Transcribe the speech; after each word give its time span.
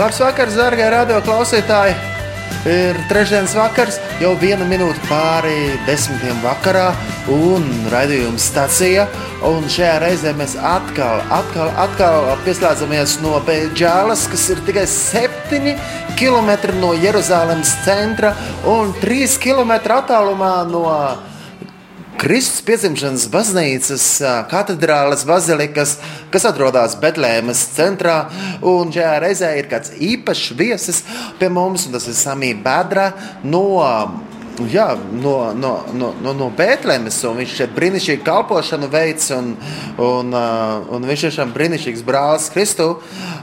Labs 0.00 0.16
vakars, 0.16 0.54
darbie 0.56 0.86
radio 0.88 1.18
klausītāji! 1.20 1.92
Ir 2.72 2.96
trešdienas 3.10 3.52
vakars, 3.52 3.98
jau 4.16 4.30
viena 4.40 4.64
minūte 4.64 4.96
pāri 5.10 5.74
desmitiem 5.84 6.40
vakarā, 6.40 6.86
un 7.28 7.66
raidījuma 7.92 8.40
stācija. 8.40 9.04
Un 9.44 9.68
šajā 9.68 9.98
reizē 10.00 10.32
mēs 10.38 10.56
atkal, 10.56 11.20
atkal, 11.36 11.68
atkal 11.84 12.32
pieslēdzamies 12.46 13.18
no 13.20 13.36
Beidžālas, 13.44 14.24
kas 14.32 14.48
ir 14.54 14.64
tikai 14.64 14.86
7 14.88 15.76
km 16.16 16.78
no 16.80 16.94
Jeruzalemes 16.96 17.76
centra 17.84 18.32
un 18.64 18.96
3 19.04 19.36
km 19.44 19.76
attālumā 20.00 20.54
no 20.72 20.86
Kristus 22.20 22.60
piedzimšanas 22.68 23.22
baznīcas 23.32 24.02
katedrāles 24.50 25.22
bazilikas, 25.24 25.94
kas 26.28 26.44
atrodas 26.50 26.92
Betlēmas 27.00 27.62
centrā. 27.72 28.16
Un 28.60 28.92
šajā 28.92 29.14
reizē 29.24 29.54
ir 29.56 29.70
kāds 29.70 29.94
īpašs 29.96 30.50
viesis 30.58 30.98
pie 31.40 31.48
mums, 31.48 31.86
un 31.88 31.96
tas 31.96 32.10
ir 32.10 32.18
Samī 32.18 32.50
Bedra 32.60 33.06
no 33.40 33.64
jā, 34.68 34.88
no, 35.12 35.52
no, 35.56 35.72
no, 35.94 36.12
no, 36.20 36.34
no 36.36 36.50
Bēntlēmes. 36.56 37.20
Viņš 37.40 37.56
šeit 37.62 37.74
brīnišķīgi 37.76 38.24
kalpošanu 38.26 38.90
veids, 38.92 39.30
un, 39.36 39.54
un, 39.96 40.34
un 40.34 41.08
viņš 41.08 41.24
ir 41.24 41.30
tiešām 41.30 41.54
brīnišķīgs 41.54 42.04
brālis 42.06 42.50
Kristu. 42.52 42.88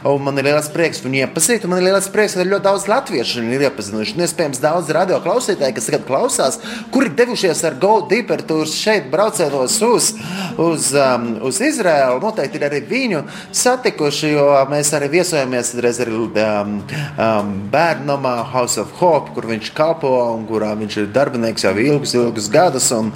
Man 0.04 0.40
ir 0.40 0.50
liels 0.50 0.70
prieks 0.72 1.02
viņu 1.04 1.24
iepazīt, 1.26 1.66
un 1.66 1.74
man 1.74 1.82
ir 1.82 1.90
liels 1.90 2.10
prieks, 2.12 2.36
ka 2.38 2.46
ļoti 2.46 2.66
daudz 2.68 2.88
latviešu 2.92 3.42
viņu 3.42 3.56
ir 3.56 3.66
iepazinuši. 3.68 4.16
Un 4.18 4.26
iespējams, 4.26 4.62
daudz 4.64 4.92
radio 4.96 5.20
klausītāji, 5.24 5.76
kas 5.78 5.90
tagad 5.90 6.06
klausās, 6.08 6.60
kuri 6.94 7.12
devušies 7.18 7.64
ar 7.68 7.78
Go 7.82 7.94
Deeper 8.10 8.44
tūrus 8.48 8.76
šeit, 8.78 9.10
braucētos 9.12 9.78
uz, 9.88 10.12
uz, 10.62 10.90
um, 10.94 11.28
uz 11.48 11.62
Izraēlu, 11.64 12.22
noteikti 12.24 12.60
ir 12.60 12.68
arī 12.70 12.82
viņu 12.88 13.24
satikuši, 13.56 14.34
jo 14.36 14.48
mēs 14.72 14.94
arī 14.98 15.10
viesojamies 15.18 15.74
reiz 15.84 16.02
arī 16.04 16.16
um, 16.18 16.78
um, 16.84 17.54
bērnamā 17.74 18.36
House 18.54 18.82
of 18.82 18.94
Hope, 19.02 19.34
kur 19.36 19.50
viņš 19.50 19.74
kalpo 19.78 20.14
un 20.36 20.46
kurā 20.50 20.74
viņš 20.78 21.00
ir 21.02 21.07
darbinieks 21.14 21.66
jau 21.66 21.74
ilgus, 21.78 22.14
ilgus 22.18 22.50
gadus. 22.52 22.90
Un, 22.96 23.12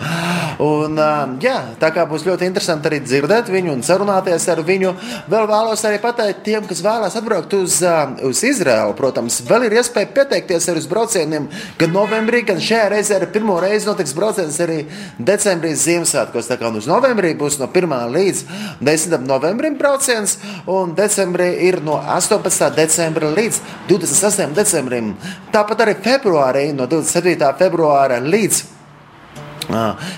un, 0.61 0.99
jā, 1.41 1.57
tā 1.81 1.91
kā 1.93 2.05
būs 2.09 2.25
ļoti 2.27 2.47
interesanti 2.49 2.89
arī 2.89 3.01
dzirdēt 3.03 3.51
viņu 3.51 3.73
un 3.75 3.83
sarunāties 3.85 4.47
ar 4.51 4.61
viņu. 4.65 4.93
Vēl 5.31 5.47
vēlos 5.49 5.83
arī 5.87 5.99
pateikt 6.03 6.43
tiem, 6.45 6.67
kas 6.69 6.83
vēlās 6.85 7.17
atbraukt 7.19 7.55
uz, 7.57 7.79
uz 8.27 8.43
Izraēlu. 8.47 8.95
Protams, 8.97 9.41
vēl 9.47 9.67
ir 9.67 9.77
iespēja 9.79 10.11
pieteikties 10.15 10.69
arī 10.71 10.83
uz 10.83 10.89
braucieniem 10.91 11.47
gan 11.79 11.93
novembrī, 11.95 12.43
gan 12.47 12.61
šajā 12.61 12.89
reizē 12.95 13.17
arī 13.19 13.29
pirmo 13.33 13.57
reizi 13.61 13.89
notiks 13.89 14.15
brauciens 14.17 14.59
arī 14.63 14.83
decembrī 15.19 15.73
Ziemassvētkos. 15.77 16.49
Tā 16.51 16.59
kā 16.61 16.71
uz 16.71 16.89
novembrī 16.89 17.33
būs 17.39 17.59
no 17.61 17.69
1. 17.71 17.97
līdz 18.15 18.43
10. 18.81 19.17
novembrim 19.27 19.77
brauciens, 19.79 20.37
un 20.69 20.95
decembrī 20.97 21.51
ir 21.67 21.81
no 21.85 21.99
18. 21.99 22.71
decembra 22.77 23.31
līdz 23.33 23.61
28. 23.89 24.53
decembrim. 24.57 25.13
Tāpat 25.53 25.85
arī 25.85 25.97
februārī 26.03 26.67
no 26.75 26.87
27. 26.89 27.49
februāra 27.59 27.80
līdz 28.21 28.61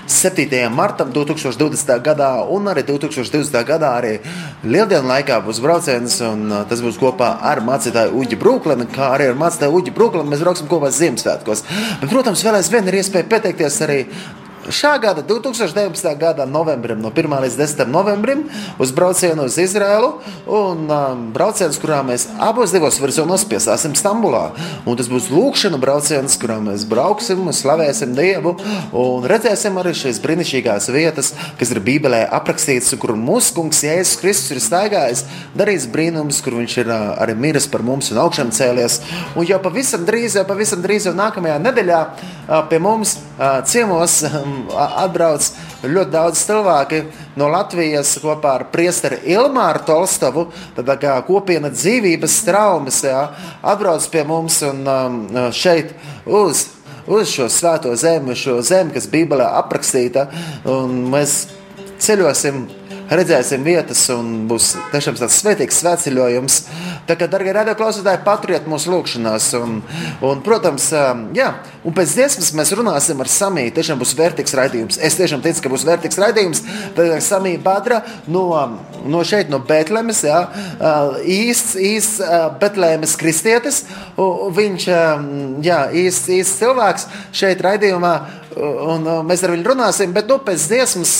7. 0.07 0.69
martam 0.69 1.12
2020. 1.13 2.01
gadā 2.01 2.29
un 2.50 2.68
arī 2.72 2.84
2020. 2.88 3.53
gadā 3.68 3.91
arī 4.00 4.13
Lieldienu 4.63 5.07
laikā 5.09 5.40
būs 5.46 5.59
brauciens, 5.62 6.16
un 6.25 6.47
tas 6.69 6.81
būs 6.81 6.97
kopā 6.97 7.35
ar 7.44 7.62
mācītāju 7.66 8.16
Uģi 8.24 8.40
Brūklinu, 8.40 8.88
kā 8.94 9.12
arī 9.18 9.29
ar 9.29 9.38
mācītāju 9.38 9.78
Uģi 9.81 9.94
Brūklinu. 9.94 10.29
Mēs 10.31 10.41
brauksim 10.46 10.69
kopā 10.72 10.90
Ziemassvētkos. 10.96 11.66
Bet, 12.01 12.09
protams, 12.09 12.44
vēl 12.46 12.57
aizvien 12.62 12.88
ir 12.88 13.01
iespēja 13.01 13.29
pieteikties 13.29 13.81
arī 13.85 14.00
Šā 14.72 14.96
gada, 15.01 15.19
2019. 15.28 16.18
gada 16.19 16.46
novembrim, 16.46 17.01
no 17.01 17.09
1. 17.12 17.34
līdz 17.44 17.56
10. 17.59 17.88
novembrim, 17.91 18.46
uz 18.79 18.94
braucienu 18.96 19.44
uz 19.44 19.57
Izraēlu. 19.59 20.13
Un 20.47 20.85
um, 20.88 21.25
brauciens, 21.35 21.75
kurā 21.81 22.00
mēs 22.07 22.29
abos 22.40 22.72
divos 22.72 22.96
virzienos 23.01 23.44
piesāsim 23.50 23.96
Stambulā. 24.00 24.53
Un 24.88 24.96
tas 25.00 25.09
būs 25.12 25.28
lūkšana 25.34 25.79
brauciens, 25.81 26.38
kurā 26.40 26.62
mēs 26.63 26.85
brauksim, 26.88 27.44
slavēsim 27.51 28.13
Dievu 28.16 28.53
un 28.96 29.28
redzēsim 29.28 29.75
arī 29.81 29.91
šīs 30.00 30.22
brīnišķīgās 30.24 30.88
vietas, 30.95 31.34
kas 31.59 31.75
ir 31.75 31.84
Bībelē 31.84 32.24
aprakstītas, 32.40 32.95
kur 33.01 33.18
mūsu 33.19 33.57
kungs 33.57 33.84
Jēzus 33.84 34.22
Kristus 34.22 34.56
ir 34.56 34.63
staigājis, 34.63 35.25
darījis 35.59 35.90
brīnumus, 35.91 36.40
kur 36.45 36.56
viņš 36.62 36.78
ir 36.85 36.94
uh, 36.94 37.12
arī 37.19 37.35
miris 37.35 37.68
par 37.68 37.84
mums 37.84 38.13
un 38.16 38.24
augšām 38.24 38.56
cēlies. 38.56 39.01
Un 39.35 39.50
jau 39.50 39.59
pavisam 39.63 40.07
drīz, 40.07 40.40
jau 40.40 40.47
pavisam 40.47 40.80
drīz, 40.85 41.09
jau 41.09 41.16
nākamajā 41.19 41.59
nedēļā 41.68 42.01
uh, 42.07 42.57
pie 42.72 42.80
mums 42.84 43.18
uh, 43.19 43.59
ciemos. 43.68 44.22
Um, 44.34 44.52
atbrauc 44.77 45.49
ļoti 45.83 46.13
daudz 46.13 46.43
cilvēku 46.47 47.01
no 47.39 47.49
Latvijas 47.51 48.15
kopā 48.23 48.57
ar 48.59 48.67
priesteri 48.73 49.21
Ilmāru 49.33 49.83
Tolstovu. 49.87 50.45
Kā 50.75 51.15
kopiena 51.27 51.71
dzīvības 51.73 52.37
traumas 52.47 53.01
jā, 53.05 53.25
atbrauc 53.61 54.05
pie 54.13 54.23
mums 54.27 54.61
un 54.67 54.85
um, 54.87 55.19
šeit 55.55 55.95
uz, 56.25 56.67
uz 57.07 57.33
šo 57.33 57.49
svēto 57.51 57.95
zemi, 57.99 58.37
šo 58.37 58.59
zemi, 58.65 58.93
kas 58.95 59.09
Bībelē 59.11 59.49
aprakstīta. 59.63 60.29
Mēs 60.63 61.43
ceļosim 62.03 62.65
redzēsim 63.11 63.63
vietas, 63.65 64.05
un 64.13 64.45
būs 64.49 64.73
tiešām 64.93 65.17
tāds 65.19 65.37
svētīgs 65.41 65.79
svētceļojums. 65.81 66.59
Tā 67.07 67.17
kā, 67.19 67.27
darbie 67.27 67.51
radio 67.55 67.75
klausītāji, 67.75 68.21
paturiet 68.23 68.67
mūsu 68.69 68.91
lūgšanās. 68.93 69.49
Un, 69.59 69.81
un, 70.23 70.41
protams, 70.45 70.87
jā, 71.35 71.49
un 71.83 71.95
pēc 71.95 72.15
dziesmas 72.15 72.53
mēs 72.55 72.73
runāsim 72.79 73.19
ar 73.19 73.31
Samiju. 73.31 73.73
Tiešām 73.75 73.99
būs 73.99 74.15
vērtīgs 74.19 74.55
raidījums. 74.59 74.99
Es 75.03 75.17
tiešām 75.19 75.43
ticu, 75.43 75.65
ka 75.65 75.73
būs 75.73 75.85
vērtīgs 75.89 76.21
raidījums. 76.23 76.63
Tad 76.95 77.13
Samija 77.25 77.61
Badra 77.63 78.01
no, 78.31 78.45
no 79.03 79.23
šeit, 79.27 79.51
no 79.51 79.59
Betlemes, 79.67 80.23
jā, 80.23 80.39
īsts, 81.27 81.75
īsts 81.75 82.23
Betlemes 82.63 83.17
kristietis. 83.19 83.83
Viņš 84.17 84.89
jā, 85.65 85.83
īsts, 85.91 86.31
īsts 86.39 86.59
cilvēks 86.63 87.07
šeit 87.35 87.63
raidījumā, 87.67 88.15
un 88.95 89.09
mēs 89.27 89.44
ar 89.44 89.57
viņu 89.57 89.73
runāsim, 89.73 90.15
bet 90.15 90.31
nu, 90.31 90.39
pēc 90.44 90.69
dziesmas. 90.71 91.17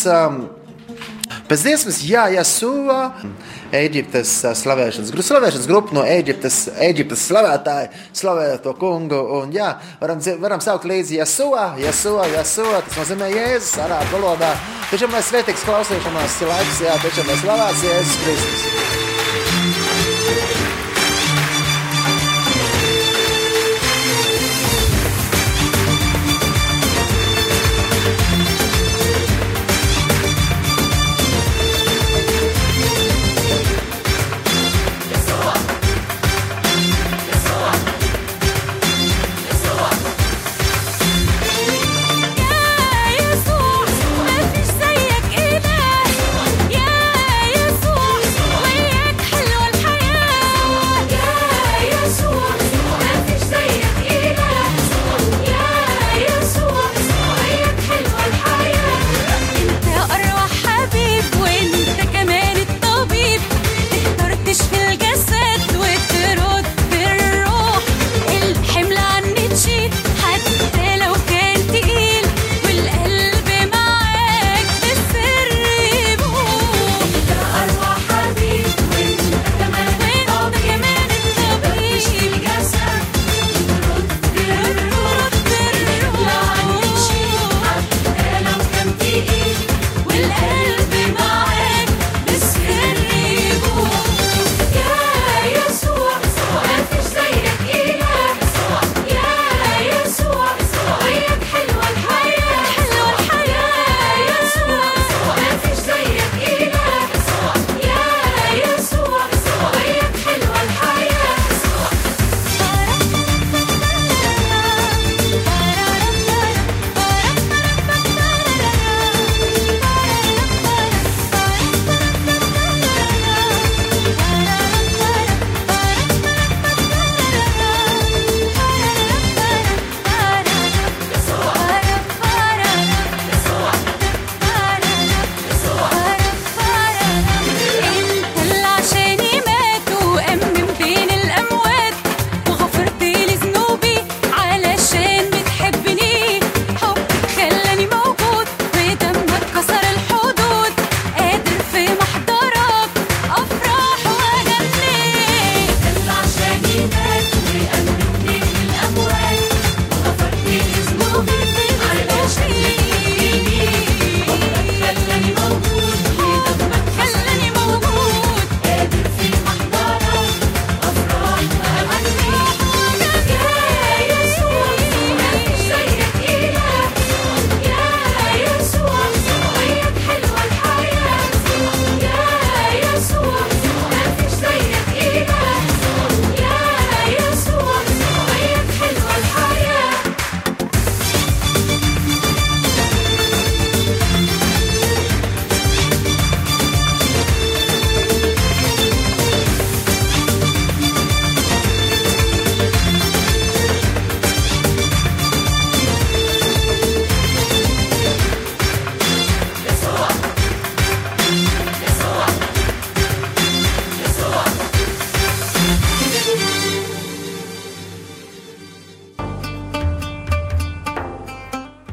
Pēc 1.54 1.62
dziesmas, 1.68 2.00
Jā, 2.02 2.24
Jasūvā, 2.34 3.14
Eģiptes 3.78 4.32
slavēšanas, 4.58 5.12
slavēšanas 5.14 5.68
grupa 5.70 5.94
no 5.94 6.02
Eģiptes, 6.02 6.56
Eģiptes 6.82 7.28
slavētāji 7.30 7.92
slavē 8.18 8.48
to 8.64 8.74
kungu. 8.82 9.20
Un, 9.38 9.54
jā, 9.54 9.68
varam, 10.02 10.18
varam 10.42 10.66
saukt 10.66 10.90
līdzi 10.90 11.20
Jasūvā, 11.20 11.68
Jasūvā, 11.84 12.26
Jasūvā, 12.40 12.82
tas 12.88 12.98
nozīmē 13.04 13.30
Jēzus, 13.36 13.78
arābu 13.86 14.18
valodā. 14.18 14.50
Taču 14.90 15.14
mēs 15.14 15.30
svētīgs 15.30 15.70
klausīšanās 15.70 16.42
laiks, 16.50 16.84
jā, 16.90 16.98
taču 17.06 17.30
mēs 17.30 17.46
slavēts 17.46 17.86
Jēzus 17.92 18.20
Kristus. 18.26 18.62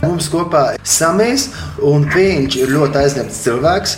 Mums 0.00 0.30
kopā 0.32 0.62
ir 0.74 0.84
Samijs, 0.88 1.50
un 1.84 2.06
viņš 2.08 2.54
ir 2.62 2.70
ļoti 2.72 3.00
aizņemts 3.02 3.40
cilvēks. 3.44 3.96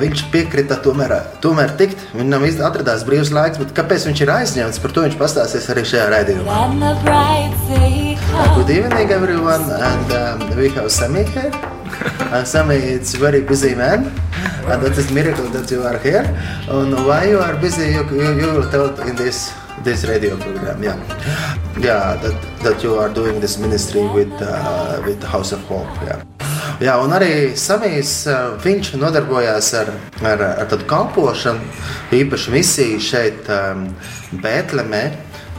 Viņš 0.00 0.22
piekrita 0.30 0.78
tomēr, 0.84 1.16
tomēr 1.42 1.74
tikt. 1.80 2.04
Viņam 2.14 2.46
atradās 2.68 3.02
brīvs 3.08 3.32
laiks, 3.34 3.58
bet 3.58 3.74
kāpēc 3.74 4.06
viņš 4.06 4.22
ir 4.22 4.32
aizņemts, 4.36 4.78
par 4.82 4.94
to 4.94 5.06
viņš 5.08 5.18
pastāstīs 5.18 5.66
arī 5.74 5.84
šajā 5.90 6.06
raidījumā. 6.14 6.60
Good 8.54 8.70
evening, 8.70 9.10
everyone, 9.10 9.66
and 9.70 10.12
um, 10.12 10.56
we 10.56 10.68
have 10.70 10.90
Sami 10.92 11.24
here. 11.24 11.50
And 12.32 12.46
Sami, 12.46 12.76
it's 12.76 13.14
very 13.14 13.40
busy 13.42 13.74
man, 13.74 14.06
and 14.70 14.82
that 14.82 14.96
is 14.96 15.10
miracle 15.10 15.48
that 15.50 15.70
you 15.70 15.82
are 15.82 15.98
here. 15.98 16.24
And 16.68 16.94
why 17.06 17.28
you 17.28 17.38
are 17.38 17.56
busy, 17.56 17.90
you, 17.90 18.06
you, 18.14 18.40
you 18.40 18.52
will 18.54 18.70
tell 18.70 18.94
in 19.02 19.16
this 19.16 19.50
this 19.84 20.04
radio 20.04 20.36
program. 20.36 20.82
Yeah, 20.82 20.98
yeah, 21.78 22.16
that, 22.16 22.36
that 22.62 22.82
you 22.82 22.96
are 22.96 23.08
doing 23.08 23.40
this 23.40 23.58
ministry 23.58 24.06
with 24.08 24.32
uh, 24.42 25.02
with 25.06 25.22
House 25.22 25.52
of 25.52 25.64
Hope. 25.68 25.88
Yeah. 26.04 26.22
Jā, 26.80 26.94
un 27.04 27.12
arī 27.12 27.52
Samijs 27.60 28.12
viņš 28.64 28.94
nodarbojās 28.96 29.66
ar, 29.76 29.90
ar, 30.24 30.44
ar 30.62 30.68
tādu 30.70 30.86
kalpošanu, 30.88 31.60
īpaši 32.16 32.54
misiju 32.54 33.00
šeit, 33.04 33.50
um, 33.52 33.82
Bēltlemē, 34.40 35.02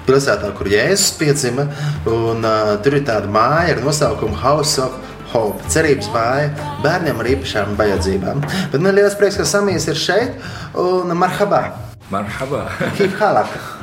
pilsētā, 0.08 0.50
kur 0.58 0.70
Jēzus 0.72 1.12
piedzima. 1.20 1.68
Un, 2.10 2.42
uh, 2.42 2.74
tur 2.82 2.98
ir 2.98 3.06
tāda 3.06 3.30
māja 3.30 3.76
ar 3.76 3.84
nosaukumu 3.86 4.40
House 4.42 4.82
of 4.82 4.98
Hope, 5.32 5.62
cerības 5.72 6.10
māja 6.12 6.50
bērniem 6.82 7.22
ar 7.22 7.30
īpašām 7.36 7.78
vajadzībām. 7.80 8.42
Bet 8.74 8.82
man 8.82 8.98
liels 8.98 9.14
prieks, 9.20 9.38
ka 9.40 9.46
Samijs 9.48 9.86
ir 9.94 10.02
šeit 10.02 10.42
un 10.74 11.14
marhabā. 11.22 11.68
Marhabā. 12.12 12.66
Kif 12.98 13.14
halak? 13.22 13.81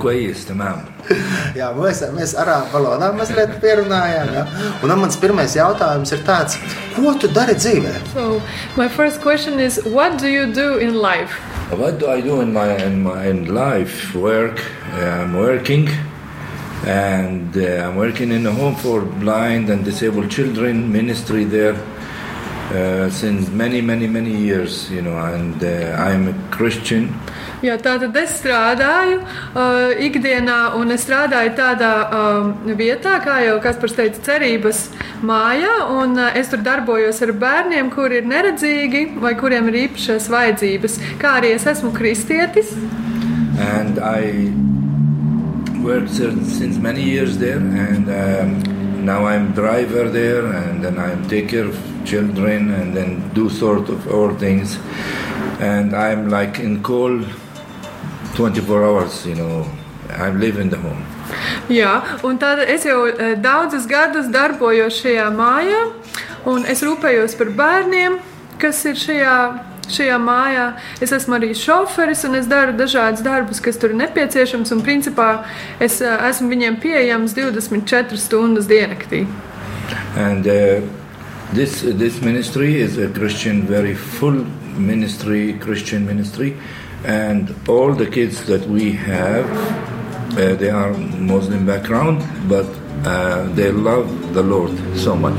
Ko 0.00 0.12
īsti 0.14 0.54
mēm? 0.56 0.84
Jā, 1.58 1.70
mēs, 1.76 2.00
mēs 2.14 2.34
arābu 2.40 2.72
valodā 2.72 3.10
mazliet 3.16 3.58
pierunājām. 3.62 4.30
Ja? 4.32 4.44
Un 4.80 4.92
man 4.92 5.04
mans 5.04 5.18
pirmais 5.20 5.56
jautājums 5.56 6.14
ir 6.14 6.22
tāds, 6.24 6.56
ko 6.94 7.12
tu 7.20 7.28
dari 7.28 7.56
dzīvē? 7.58 7.92
So, 8.14 8.40
my 8.78 8.88
first 8.88 9.20
question 9.20 9.60
is, 9.60 9.80
what 9.84 10.18
do 10.22 10.30
you 10.30 10.46
do 10.52 10.78
in 10.78 10.94
life? 10.94 11.36
What 11.74 11.98
do 11.98 12.08
I 12.08 12.20
do 12.20 12.40
in 12.40 12.52
my, 12.52 12.70
in 12.76 13.02
my 13.02 13.26
in 13.26 13.46
life? 13.54 14.14
Work, 14.14 14.62
I'm 14.92 15.34
working. 15.34 15.88
And 16.86 17.56
uh, 17.56 17.88
I'm 17.88 17.96
working 17.96 18.30
in 18.30 18.46
a 18.46 18.52
home 18.52 18.76
for 18.76 19.00
blind 19.00 19.70
and 19.70 19.84
disabled 19.84 20.30
children 20.30 20.92
ministry 20.92 21.44
there 21.44 21.74
since 23.10 23.48
many, 23.50 23.80
many, 23.80 24.06
many 24.06 24.34
years, 24.36 24.90
you 24.90 25.02
know, 25.02 25.16
and 25.16 25.62
uh, 25.62 25.96
I'm 25.98 26.28
a 26.28 26.34
Christian. 26.50 27.12
Jā, 27.64 27.78
tātad 27.80 28.12
es 28.20 28.34
strādāju 28.42 29.22
uh, 29.56 29.94
ikdienā, 30.04 30.74
un 30.76 30.92
es 30.92 31.06
strādāju 31.06 31.54
tādā 31.56 31.92
um, 32.12 32.50
vietā, 32.76 33.14
kā 33.24 33.38
jau 33.46 33.54
Kaspars 33.64 33.94
teica, 33.96 34.20
cerības 34.26 34.82
mājā. 35.24 35.72
Un, 35.94 36.18
uh, 36.18 36.34
es 36.36 36.50
tur 36.52 36.60
darbojos 36.66 37.22
ar 37.24 37.32
bērniem, 37.40 37.88
kuri 37.94 38.20
ir 38.20 38.28
neredzīgi 38.28 39.06
vai 39.22 39.32
kuriem 39.40 39.70
ir 39.72 39.80
īpašas 39.86 40.28
vajadzības. 40.34 40.98
Kā 41.22 41.38
arī 41.40 41.54
es 41.56 41.64
esmu 41.72 41.94
kristietis. 41.96 42.74
And 43.56 43.98
I 44.02 44.52
worked 45.80 46.10
since 46.10 46.76
many 46.76 47.02
years 47.02 47.38
there, 47.38 47.60
and 47.60 48.10
um, 48.10 49.04
now 49.06 49.24
I'm 49.24 49.52
driver 49.52 50.10
there, 50.10 50.44
and 50.52 50.84
then 50.84 50.98
I 50.98 51.16
take 51.28 51.48
care 51.48 51.64
of 51.64 51.93
children, 52.04 52.70
and 52.70 52.96
then 52.96 53.30
do 53.34 53.48
sort 53.50 53.88
of 53.88 54.06
all 54.12 54.34
things. 54.34 54.78
And 55.60 55.94
I'm 55.94 56.28
like 56.28 56.58
in 56.58 56.82
call 56.82 57.20
24 58.34 58.84
hours, 58.84 59.26
you 59.26 59.34
know. 59.34 59.66
I 60.10 60.30
live 60.30 60.58
in 60.58 60.68
the 60.70 60.76
home. 60.76 61.02
Jā, 61.68 62.20
un 62.22 62.38
tad 62.38 62.60
es 62.68 62.84
jau 62.84 63.08
daudzus 63.40 63.86
gadus 63.88 64.28
darbojos 64.30 64.98
šajā 65.00 65.30
mājā, 65.34 65.80
un 66.50 66.66
es 66.68 66.84
rūpējos 66.84 67.36
par 67.40 67.50
bērniem, 67.56 68.18
kas 68.60 68.84
ir 68.84 69.00
šajā 69.00 69.36
šajā 69.90 70.16
mājā. 70.20 70.66
Es 71.04 71.12
esmu 71.12 71.36
arī 71.38 71.50
šoferis 71.56 72.24
un 72.24 72.38
es 72.38 72.48
daru 72.48 72.72
dažādus 72.76 73.24
darbus, 73.24 73.60
kas 73.60 73.76
tur 73.80 73.92
ir 73.92 73.98
nepieciešams. 74.00 74.72
Un 74.72 74.80
principā 74.84 75.44
es 75.82 76.00
esmu 76.00 76.48
viņiem 76.52 76.78
pieejams 76.80 77.36
24 77.36 78.20
stundas 78.20 78.68
diennaktī. 78.70 79.26
And, 80.16 80.46
uh, 80.46 81.03
this, 81.52 81.82
this 81.82 82.20
ministry 82.20 82.80
is 82.80 82.98
a 82.98 83.08
Christian, 83.08 83.62
very 83.62 83.94
full 83.94 84.44
ministry, 84.76 85.54
Christian 85.54 86.06
ministry. 86.06 86.56
And 87.04 87.54
all 87.68 87.94
the 87.94 88.06
kids 88.06 88.46
that 88.46 88.66
we 88.66 88.92
have, 88.92 89.46
uh, 90.38 90.54
they 90.54 90.70
are 90.70 90.92
Muslim 90.94 91.66
background, 91.66 92.24
but 92.48 92.66
uh, 93.04 93.46
they 93.54 93.70
love 93.70 94.32
the 94.32 94.42
Lord 94.42 94.72
so 94.96 95.14
much. 95.14 95.38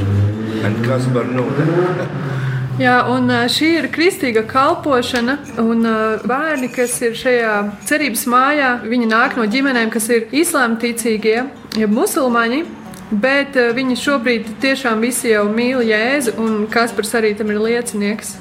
And 0.63 0.85
Kaspar 0.85 1.23
knows 1.25 1.57
that. 1.57 2.21
Jā, 2.75 3.05
un 3.07 3.31
šī 3.47 3.67
ir 3.79 3.85
kristīga 3.87 4.41
kalpošana, 4.49 5.37
un 5.63 5.85
bērni, 6.27 6.67
kas 6.75 6.97
ir 7.07 7.13
šajā 7.15 7.53
cerības 7.87 8.25
mājā, 8.27 8.71
viņi 8.83 9.07
nāk 9.07 9.37
no 9.39 9.45
ģimenēm, 9.47 9.93
kas 9.93 10.09
ir 10.11 10.25
ja 11.79 11.87
musulmaņi. 11.87 12.65
Bet 13.21 13.55
viņi 13.55 13.95
šobrīd 14.01 14.55
tiešām 14.63 15.03
visi 15.05 15.29
jau 15.31 15.45
mīl 15.51 15.83
Jēzu, 15.85 16.33
un 16.41 16.65
Kaspars 16.71 17.13
arī 17.15 17.35
tam 17.37 17.53
ir 17.53 17.61
liecinieks. 17.63 18.33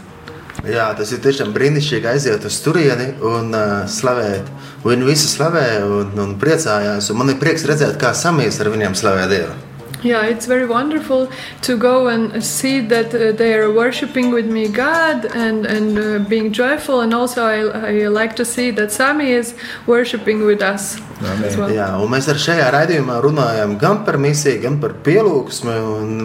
Jā, 0.64 0.86
tas 0.96 1.10
ir 1.12 1.20
tiešām 1.20 1.52
brīnišķīgi 1.52 2.08
aiziet 2.08 2.46
uz 2.48 2.56
turieni 2.64 3.10
un 3.26 3.52
uh, 3.52 3.84
slavēt. 3.90 4.48
Viņi 4.84 5.06
visi 5.06 5.28
slavē 5.28 5.66
un, 5.84 6.14
un 6.24 6.34
priecājās. 6.40 7.10
Un 7.12 7.20
man 7.20 7.34
ir 7.34 7.38
prieks 7.42 7.66
redzēt, 7.68 7.98
kā 8.00 8.14
samies 8.16 8.60
ar 8.62 8.72
viņiem 8.72 8.96
slavē 8.96 9.28
Dievu. 9.28 9.73
Yeah, 10.04 10.26
it's 10.26 10.44
very 10.44 10.66
wonderful 10.66 11.30
to 11.62 11.78
go 11.78 12.08
and 12.08 12.44
see 12.44 12.80
that 12.80 13.14
uh, 13.14 13.32
they 13.32 13.54
are 13.54 13.72
worshiping 13.72 14.30
with 14.30 14.44
me 14.44 14.68
God 14.68 15.24
and, 15.34 15.64
and 15.64 15.98
uh, 15.98 16.18
being 16.28 16.52
joyful. 16.52 17.00
And 17.00 17.14
also, 17.14 17.46
I, 17.46 17.60
I 17.88 18.08
like 18.08 18.36
to 18.36 18.44
see 18.44 18.70
that 18.72 18.92
Sami 18.92 19.30
is 19.30 19.54
worshiping 19.86 20.44
with 20.44 20.60
us. 20.60 21.00
Well. 21.22 21.72
Jā, 21.72 21.86
un 21.96 22.10
mēs 22.12 22.28
ar 22.28 22.36
šajā 22.36 22.66
raidījumā 22.74 23.16
runājam 23.24 23.78
gan 23.80 24.02
par 24.04 24.18
misiju, 24.20 24.60
gan 24.66 24.76
par 24.82 24.92
pielūgsmu. 25.06 25.78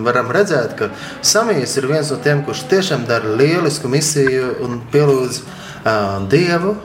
Varam 0.04 0.34
redzēt, 0.36 0.76
ka 0.76 0.90
Samijs 1.24 1.78
ir 1.80 1.88
viens 1.88 2.12
no 2.12 2.20
tiem, 2.20 2.44
kurš 2.44 2.66
tiešām 2.74 3.08
dara 3.08 3.32
lielisku 3.40 3.88
misiju 3.88 4.58
un 4.66 4.82
pielūdz 4.92 5.40
uh, 5.40 6.20
Dievu 6.28 6.76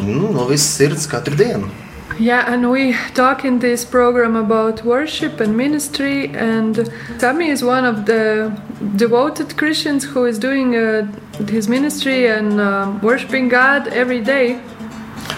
nu, 0.00 0.30
no 0.30 0.46
visas 0.46 0.76
sirds 0.76 1.10
katru 1.10 1.34
dienu. 1.34 1.72
Yeah, 2.18 2.50
and 2.50 2.70
we 2.70 2.94
talk 3.14 3.44
in 3.44 3.58
this 3.58 3.84
program 3.84 4.36
about 4.36 4.82
worship 4.84 5.38
and 5.38 5.54
ministry. 5.54 6.28
And 6.28 6.90
Tammy 7.18 7.48
is 7.48 7.62
one 7.62 7.84
of 7.84 8.06
the 8.06 8.58
devoted 8.96 9.58
Christians 9.58 10.04
who 10.04 10.24
is 10.24 10.38
doing 10.38 10.74
uh, 10.74 11.06
his 11.46 11.68
ministry 11.68 12.26
and 12.26 12.58
uh, 12.58 12.98
worshiping 13.02 13.48
God 13.48 13.88
every 13.88 14.22
day. 14.22 14.58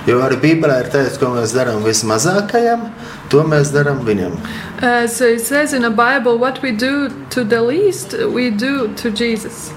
Jo 0.06 0.20
arī 0.22 0.38
Bībelē 0.40 0.76
ir 0.84 0.88
teikts, 0.92 1.18
ko 1.20 1.32
mēs 1.34 1.52
darām 1.56 1.82
vismazākajam, 1.84 2.86
to 3.32 3.42
mēs 3.44 3.72
darām 3.74 4.04
viņam. 4.06 4.38
Uh, 4.80 5.06
so 5.06 5.26
it 5.26 5.40
says 5.40 5.74
in 5.74 5.82
the 5.82 5.90
Bible, 5.90 6.38
what 6.38 6.62
we 6.62 6.72
do 6.72 7.08
to 7.30 7.42
the 7.44 7.60
least, 7.60 8.14
we 8.14 8.50
do 8.50 8.94
to 8.94 9.10
Jesus. 9.10 9.72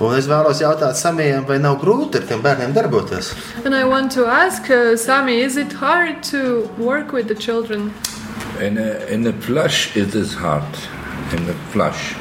Un 0.00 0.12
es 0.12 0.26
vēlos 0.28 0.60
jautāt 0.60 0.98
Samijam, 1.00 1.46
vai 1.48 1.56
nav 1.58 1.78
grūti 1.80 2.20
ar 2.20 2.26
tiem 2.28 2.42
bērniem 2.44 2.74
darboties? 2.76 3.32
And 3.64 3.74
I 3.74 3.84
want 3.84 4.12
to 4.12 4.26
ask 4.26 4.70
uh, 4.70 4.96
Sami, 4.96 5.40
is 5.40 5.56
it 5.56 5.72
hard 5.72 6.22
to 6.30 6.68
work 6.76 7.12
with 7.12 7.28
the 7.28 7.34
children? 7.34 7.92
In, 8.60 8.76
a, 8.76 9.06
in 9.08 9.22
the 9.22 9.32
flesh, 9.32 9.96
it 9.96 10.14
is 10.14 10.34
hard, 10.34 10.68
in 11.32 11.46
the 11.46 11.54
flesh. 11.72 12.14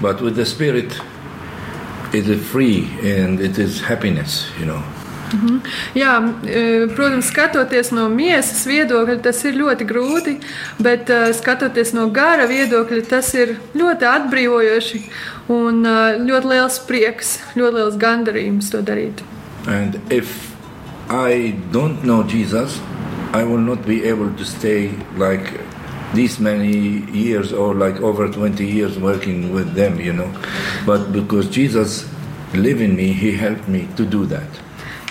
But 0.00 0.20
with 0.20 0.36
the 0.36 0.46
spirit, 0.46 1.00
it 2.12 2.28
is 2.28 2.46
free 2.46 2.88
and 3.02 3.40
it 3.40 3.58
is 3.58 3.80
happiness, 3.80 4.48
you 4.58 4.66
know. 4.66 4.82
-hmm. 5.32 5.60
Jā, 5.94 6.12
protams, 6.96 7.26
skatoties 7.28 7.92
no 7.92 8.08
miesas 8.08 8.66
viedokļa, 8.66 9.20
tas 9.22 9.44
ir 9.44 9.54
ļoti 9.54 9.84
grūti, 9.84 10.38
bet 10.80 11.10
skatoties 11.34 11.92
no 11.92 12.08
gara 12.10 12.46
viedokļa, 12.46 13.02
tas 13.08 13.34
ir 13.34 13.56
ļoti 13.74 14.04
atbrīvojoši 14.04 15.02
un 15.48 15.82
ļoti 16.28 16.46
liels 16.46 16.78
prieks, 16.88 17.38
ļoti 17.56 17.74
liels 17.76 17.96
gandarījums 17.96 18.70
to 18.70 18.82
darīt. 18.82 19.22
And 19.66 20.00
if 20.10 20.54
I 21.10 21.54
don't 21.72 22.04
know 22.04 22.22
Jesus, 22.22 22.80
I 23.32 23.44
will 23.44 23.60
not 23.60 23.86
be 23.86 24.04
able 24.04 24.30
to 24.36 24.44
stay 24.44 24.90
like 25.16 25.60
these 26.14 26.40
many 26.40 27.04
years 27.12 27.52
or 27.52 27.74
like 27.74 28.00
over 28.00 28.28
20 28.28 28.64
years 28.64 28.98
working 28.98 29.52
with 29.52 29.74
them, 29.74 30.00
you 30.00 30.12
know. 30.12 30.32
But 30.86 31.12
because 31.12 31.48
Jesus 31.48 32.08
live 32.54 32.80
in 32.80 32.96
me, 32.96 33.12
he 33.12 33.32
helped 33.32 33.68
me 33.68 33.88
to 33.96 34.06
do 34.06 34.24
that. 34.26 34.48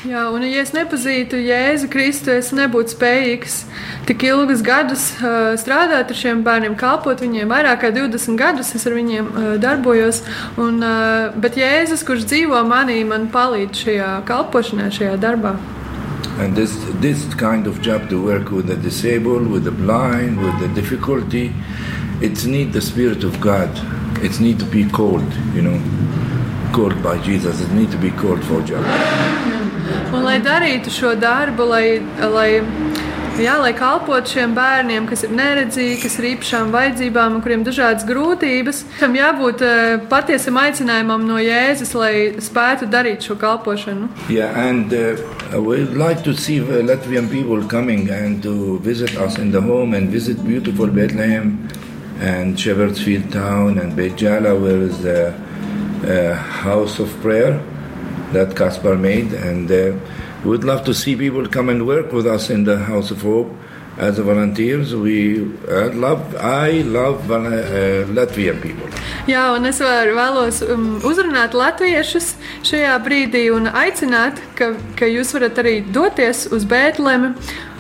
Jā, 0.06 0.27
un 0.30 0.44
ja 0.46 0.62
es 0.62 0.74
nepazītu 0.75 1.39
Jēzu 1.42 1.88
Kristu, 1.89 2.30
es 2.38 2.51
nebūtu 2.54 2.94
spējīgs 2.94 3.56
tik 4.06 4.27
ilgus 4.27 4.62
gadus 4.66 5.08
uh, 5.18 5.56
strādāt 5.58 6.13
ar 6.13 6.20
šiem 6.20 6.44
bērniem, 6.46 6.75
kalpot 6.77 7.24
viņiem. 7.24 7.50
Vairāk 7.50 7.82
kā 7.82 7.92
20 7.96 8.38
gadus 8.38 8.70
es 8.77 8.86
ar 8.86 8.94
viņiem 8.94 9.32
uh, 9.32 9.50
darbojos. 9.63 10.22
Un, 10.62 10.77
uh, 10.86 11.34
bet 11.42 11.58
Jēzus, 11.58 12.06
kurš 12.06 12.27
dzīvo 12.30 12.62
manī, 12.70 13.00
man 13.10 13.25
palīdz 13.34 13.84
šajā 13.88 14.13
kalpošanā, 14.30 14.92
šajā 14.94 15.18
darbā. 15.24 15.58
And 16.38 16.56
this, 16.56 16.77
this 17.01 17.25
kind 17.34 17.66
of 17.66 17.82
job 17.82 18.10
to 18.10 18.22
work 18.22 18.51
with 18.51 18.68
the 18.68 18.77
disabled, 18.77 19.50
with 19.50 19.63
the 19.63 19.74
blind, 19.74 20.38
with 20.44 20.60
the 20.60 20.70
difficulty, 20.80 21.54
it 22.22 22.46
needs 22.46 22.74
the 22.74 22.82
Spirit 22.82 23.24
of 23.24 23.42
God 23.42 23.72
it 24.22 24.39
need 24.39 24.60
to 24.60 24.66
be 24.66 24.86
called, 24.89 25.32
you 25.54 25.62
know, 25.62 25.80
called 26.74 27.01
by 27.04 27.20
Jesus. 27.22 27.62
It 27.62 27.72
need 27.72 27.92
to 27.92 27.98
be 27.98 28.12
called 28.12 28.44
for 28.44 28.62
job. 28.62 28.84
Un, 30.13 30.24
lai 30.24 30.38
darītu 30.44 30.91
šo 30.94 31.13
darbu, 31.20 31.65
lai, 31.67 32.00
lai, 32.32 32.62
jā, 33.39 33.58
lai 33.60 33.74
kalpotu 33.77 34.34
šiem 34.34 34.53
bērniem, 34.56 35.08
kas 35.10 35.25
ir 35.27 35.34
neredzīgi, 35.36 35.98
kas 36.03 36.17
ir 36.20 36.29
īpašām 36.32 36.72
vajadzībām 36.74 37.38
kuriem 37.44 37.65
ir 37.65 37.70
dažādas 37.70 38.08
grūtības, 38.08 38.82
tam 39.01 39.17
jābūt 39.17 39.63
eh, 39.67 39.98
patiesam 40.12 40.60
aicinājumam 40.63 41.27
no 41.27 41.41
Jēzus, 41.44 41.94
lai 42.00 42.13
spētu 42.44 42.89
darīt 42.91 43.27
šo 43.27 43.38
kalpošanu. 43.41 44.10
Yeah, 44.32 44.56
and 44.56 44.94
uh, 44.94 45.62
we'd 45.62 45.96
like 46.00 46.24
to 46.24 46.34
see 46.34 46.62
uh, 46.62 46.82
Latvian 46.88 47.29
people 47.29 47.63
coming 47.67 48.10
and 48.10 48.41
to 48.44 48.79
visit 48.79 49.17
us 49.17 49.38
in 49.38 49.51
the 49.51 49.62
home 49.62 49.94
and 49.94 50.10
visit 50.10 50.44
beautiful 50.46 50.88
Bethlehem 50.88 51.70
and 52.20 52.60
Shepherd's 52.60 53.03
Field 53.03 53.32
town 53.32 53.77
and 53.77 53.96
Beit 53.96 54.17
Jala, 54.17 54.56
where 54.56 54.82
is 54.82 55.01
the 55.03 55.34
uh, 56.08 56.34
house 56.34 57.00
of 57.00 57.12
prayer 57.22 57.60
that 58.34 58.55
Caspar 58.55 58.96
made. 58.96 59.34
And 59.34 59.72
uh, 59.72 59.93
we'd 60.43 60.63
love 60.63 60.84
to 60.86 60.93
see 60.93 61.15
people 61.15 61.48
come 61.48 61.69
and 61.69 61.86
work 61.86 62.12
with 62.12 62.27
us 62.27 62.50
in 62.50 62.63
the 62.63 62.77
House 62.77 63.12
of 63.12 63.22
Hope 63.22 63.51
as 63.98 64.19
volunteers. 64.19 64.96
We 64.96 65.41
uh, 65.67 65.89
love, 65.93 66.36
I 66.36 66.81
love 66.81 67.31
uh, 67.31 68.05
Latvian 68.13 68.62
people. 68.62 68.88
Jā, 69.27 69.50
un 69.57 69.65
es 69.67 69.81
vēlos 69.81 70.62
um, 70.63 71.01
uzrunāt 71.03 71.55
latviešus 71.57 72.36
šajā 72.67 72.93
brīdī 73.03 73.48
un 73.51 73.67
aicināt, 73.67 74.39
ka, 74.55 74.72
ka 74.96 75.10
jūs 75.10 75.34
varat 75.36 75.60
arī 75.63 75.81
doties 75.84 76.46
uz 76.55 76.67
Bēntlemi. 76.69 77.34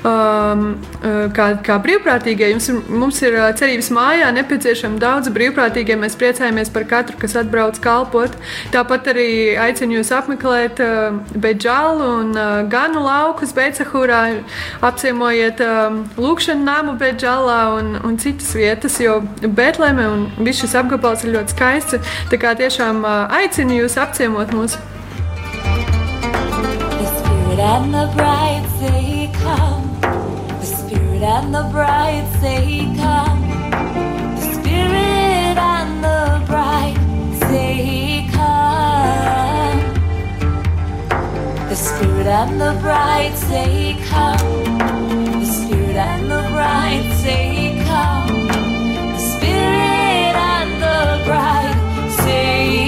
Um, 0.07 0.61
uh, 1.01 1.25
kā, 1.35 1.47
kā 1.65 1.75
brīvprātīgie, 1.83 2.51
jums, 2.53 2.67
mums 2.87 3.17
ir 3.25 3.33
uh, 3.35 3.47
cerības 3.57 3.89
mājā 3.91 4.29
nepieciešami 4.37 5.01
daudz 5.01 5.31
brīvprātīgie. 5.35 5.97
Mēs 5.99 6.15
priecājamies 6.19 6.71
par 6.71 6.85
katru, 6.87 7.17
kas 7.19 7.35
atbrauc 7.41 7.79
kalpot. 7.83 8.37
Tāpat 8.71 9.09
arī 9.11 9.27
aicinu 9.59 9.97
jūs 9.97 10.13
apmeklēt 10.15 10.79
uh, 10.85 11.17
Beidžālu 11.35 12.11
un 12.21 12.31
uh, 12.37 12.61
Ganu 12.71 13.03
laukus 13.03 13.51
Beicahūrā. 13.57 14.21
Apciemojiet 14.85 15.65
um, 15.65 15.99
lūkšanu 16.15 16.63
namu 16.69 16.95
Beidžālā 17.01 17.59
un, 17.79 17.97
un 18.07 18.15
citas 18.21 18.53
vietas, 18.55 19.01
jo 19.03 19.19
Betlēme 19.43 20.07
un 20.13 20.25
viss 20.39 20.63
šis 20.63 20.77
apgabals 20.83 21.25
ir 21.25 21.35
ļoti 21.35 21.57
skaists. 21.57 22.15
Tā 22.31 22.39
kā 22.39 22.55
tiešām 22.59 23.03
uh, 23.03 23.27
aicinu 23.41 23.81
jūs 23.81 23.99
apciemot 23.99 24.55
mūsu 24.55 24.79
The 26.97 27.05
Spirit 27.17 27.59
and 27.59 27.93
the 27.93 28.07
bride 28.15 28.66
and 31.37 31.53
the 31.53 31.63
bride 31.71 32.27
say, 32.41 32.91
Come. 32.97 33.41
The 34.37 34.45
Spirit 34.55 35.57
and 35.75 36.03
the 36.03 36.43
bride 36.47 36.97
say, 37.47 38.27
Come. 38.31 39.79
The 41.69 41.75
Spirit 41.75 42.27
and 42.27 42.59
the 42.59 42.73
bride 42.81 43.35
say, 43.49 43.97
Come. 44.09 44.63
The 45.41 45.45
Spirit 45.45 45.97
and 46.09 46.23
the 46.31 46.43
bride 46.55 47.07
say, 47.23 47.83
Come. 47.85 48.47
The 49.15 49.23
Spirit 49.33 50.35
and 50.55 50.71
the 50.85 51.23
bride 51.27 52.11
say, 52.21 52.86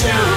Revolution! 0.00 0.27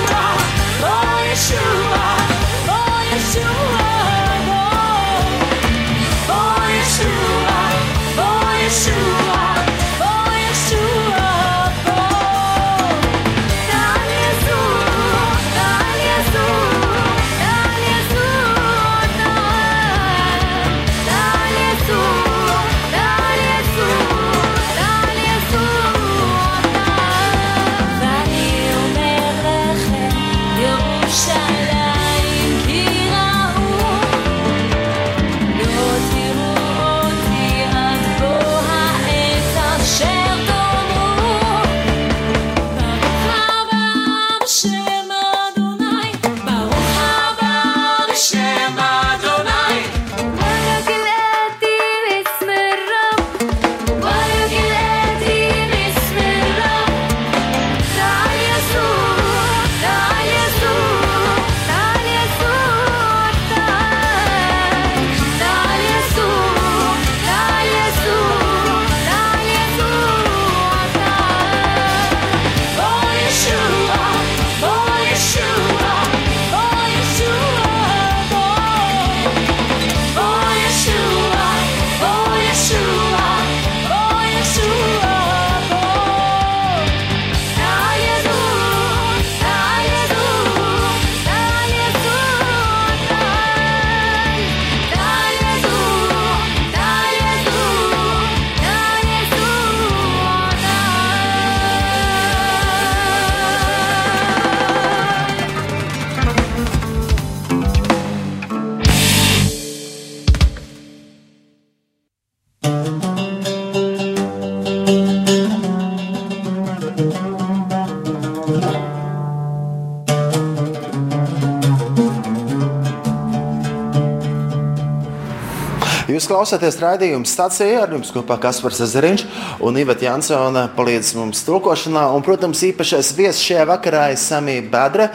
Klausāties 126.31 126.79
raidījuma 126.79 127.27
stācijā 127.27 127.81
ar 127.83 127.91
jums 127.91 128.11
kopā 128.15 128.37
Kaspars 128.39 128.79
Zariņš 128.93 129.23
un 129.67 129.79
Iveta 129.81 130.07
Jansona 130.07 130.69
palīdz 130.77 131.11
mums 131.17 131.43
tulkošanā. 131.47 132.05
Un, 132.15 132.23
protams, 132.23 132.61
īpašais 132.69 133.11
viesis 133.17 133.43
šajā 133.43 133.65
vakarā 133.73 134.05
ir 134.13 134.21
Samija 134.21 134.63
Bedra. 134.71 135.09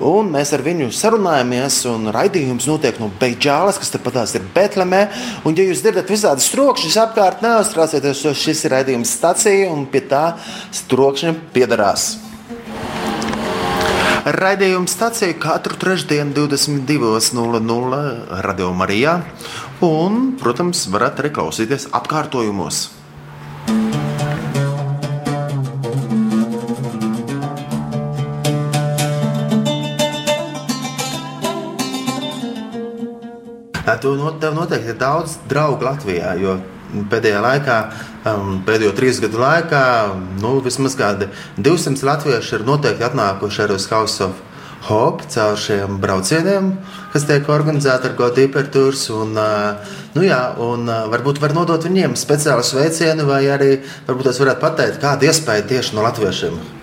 Un 0.00 0.30
mēs 0.32 0.54
ar 0.56 0.62
viņu 0.64 0.86
sarunājamies, 0.96 1.82
un 1.90 2.08
raidījums 2.14 2.70
notiek 2.70 2.96
no 3.02 3.10
Beidžāles, 3.20 3.82
kas 3.82 3.92
tepat 3.92 4.22
ir 4.38 4.46
Betlemē. 4.54 5.02
Un, 5.44 5.58
ja 5.58 5.66
jūs 5.66 5.82
dzirdat 5.82 6.08
visādas 6.08 6.48
trokšņus 6.54 7.02
apkārt, 7.02 7.44
neuztraucieties, 7.44 8.24
jo 8.24 8.32
šis 8.32 8.64
ir 8.64 8.76
raidījums 8.78 9.18
stacija, 9.18 9.68
un 9.74 9.84
pie 9.90 10.06
tā 10.08 10.24
trokšņa 10.88 11.36
piedarās. 11.52 12.29
Raidījuma 14.20 14.84
stācija 14.84 15.32
katru 15.40 15.78
trešdienu, 15.80 16.34
22.00 16.36 18.00
Radio 18.44 18.68
Marijā. 18.76 19.14
Un, 19.80 20.34
protams, 20.36 20.82
varat 20.92 21.22
arī 21.22 21.30
klausīties 21.32 21.86
no- 34.20 34.36
Tev 34.40 34.54
noteikti 34.54 34.92
ir 34.92 35.00
daudz 35.00 35.38
draugu 35.48 35.84
Latvijā, 35.88 36.36
jo 36.38 36.60
pēdējā 37.10 37.40
laikā, 37.40 37.78
um, 37.86 38.09
pēdējo 38.24 38.92
trīs 38.96 39.20
gadu 39.22 39.40
laikā, 39.40 39.82
nu, 40.42 40.58
vismaz 40.64 40.96
kādi 40.98 41.30
200 41.56 42.04
latvieši 42.04 42.58
ir 42.58 42.66
noteikti 42.68 43.06
atnākuši 43.06 43.64
arī 43.64 43.78
uz 43.80 43.88
House 43.90 44.24
of 44.26 44.46
Hope 44.88 45.26
caur 45.28 45.58
šiem 45.60 45.98
braucieniem, 46.00 46.70
kas 47.12 47.26
tiek 47.28 47.48
organizēti 47.52 48.08
ar 48.08 48.16
GoDeeper 48.16 48.70
Tours. 48.72 49.04
Un, 49.12 49.36
uh, 49.36 49.94
nu 50.16 50.24
jā, 50.24 50.40
un 50.56 50.88
uh, 50.88 51.04
varbūt 51.12 51.40
var 51.42 51.52
nodot 51.56 51.84
viņiem 51.84 52.16
speciālu 52.16 52.64
sveicienu, 52.64 53.28
vai 53.28 53.44
arī 53.52 53.74
varbūt 54.08 54.32
jūs 54.32 54.40
varētu 54.40 54.64
pateikt, 54.64 55.00
kāda 55.04 55.28
iespēja 55.28 55.68
tieši 55.74 55.98
no 55.98 56.08
latviešiem. 56.08 56.79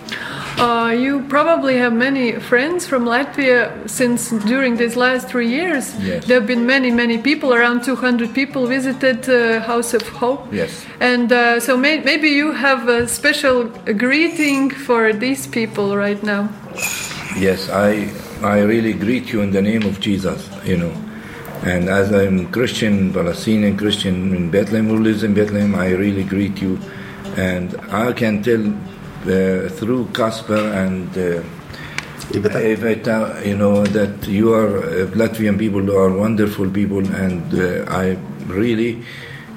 Uh, 0.58 0.90
you 0.90 1.22
probably 1.28 1.76
have 1.78 1.92
many 1.92 2.32
friends 2.32 2.84
from 2.84 3.04
Latvia 3.04 3.88
since 3.88 4.30
during 4.44 4.76
these 4.76 4.96
last 4.96 5.28
three 5.28 5.48
years. 5.48 5.94
Yes. 6.00 6.24
There 6.26 6.40
have 6.40 6.48
been 6.48 6.66
many, 6.66 6.90
many 6.90 7.18
people, 7.18 7.54
around 7.54 7.84
200 7.84 8.34
people 8.34 8.66
visited 8.66 9.28
uh, 9.28 9.60
House 9.60 9.94
of 9.94 10.02
Hope. 10.08 10.52
Yes. 10.52 10.84
And 10.98 11.30
uh, 11.32 11.60
so 11.60 11.76
may- 11.76 12.00
maybe 12.00 12.30
you 12.30 12.50
have 12.50 12.88
a 12.88 13.06
special 13.06 13.68
greeting 13.96 14.70
for 14.70 15.12
these 15.12 15.46
people 15.46 15.96
right 15.96 16.20
now. 16.24 16.48
Yes, 17.36 17.68
I 17.70 18.10
I 18.42 18.60
really 18.62 18.94
greet 18.94 19.32
you 19.32 19.42
in 19.42 19.52
the 19.52 19.62
name 19.62 19.82
of 19.82 20.00
Jesus, 20.00 20.48
you 20.64 20.76
know. 20.76 20.92
And 21.62 21.88
as 21.88 22.12
I'm 22.12 22.50
Christian, 22.50 23.12
Palestinian 23.12 23.76
Christian 23.76 24.34
in 24.34 24.50
Bethlehem, 24.50 24.88
who 24.88 24.98
lives 24.98 25.22
in 25.22 25.34
Bethlehem, 25.34 25.74
I 25.76 25.90
really 25.90 26.24
greet 26.24 26.60
you. 26.60 26.80
And 27.36 27.76
I 27.92 28.12
can 28.12 28.42
tell 28.42 28.62
through 29.24 30.06
Casper 30.14 30.72
and 30.72 31.08
uh, 31.16 31.42
Iveta. 32.32 33.44
You 33.44 33.56
know, 33.56 33.84
that 33.86 34.26
you 34.26 34.52
are 34.54 34.78
uh, 34.78 35.06
Latvian 35.14 35.58
people 35.58 35.90
are 35.96 36.10
wonderful 36.10 36.70
people, 36.70 37.06
and 37.14 37.42
uh, 37.54 37.84
I 37.90 38.16
really 38.46 39.02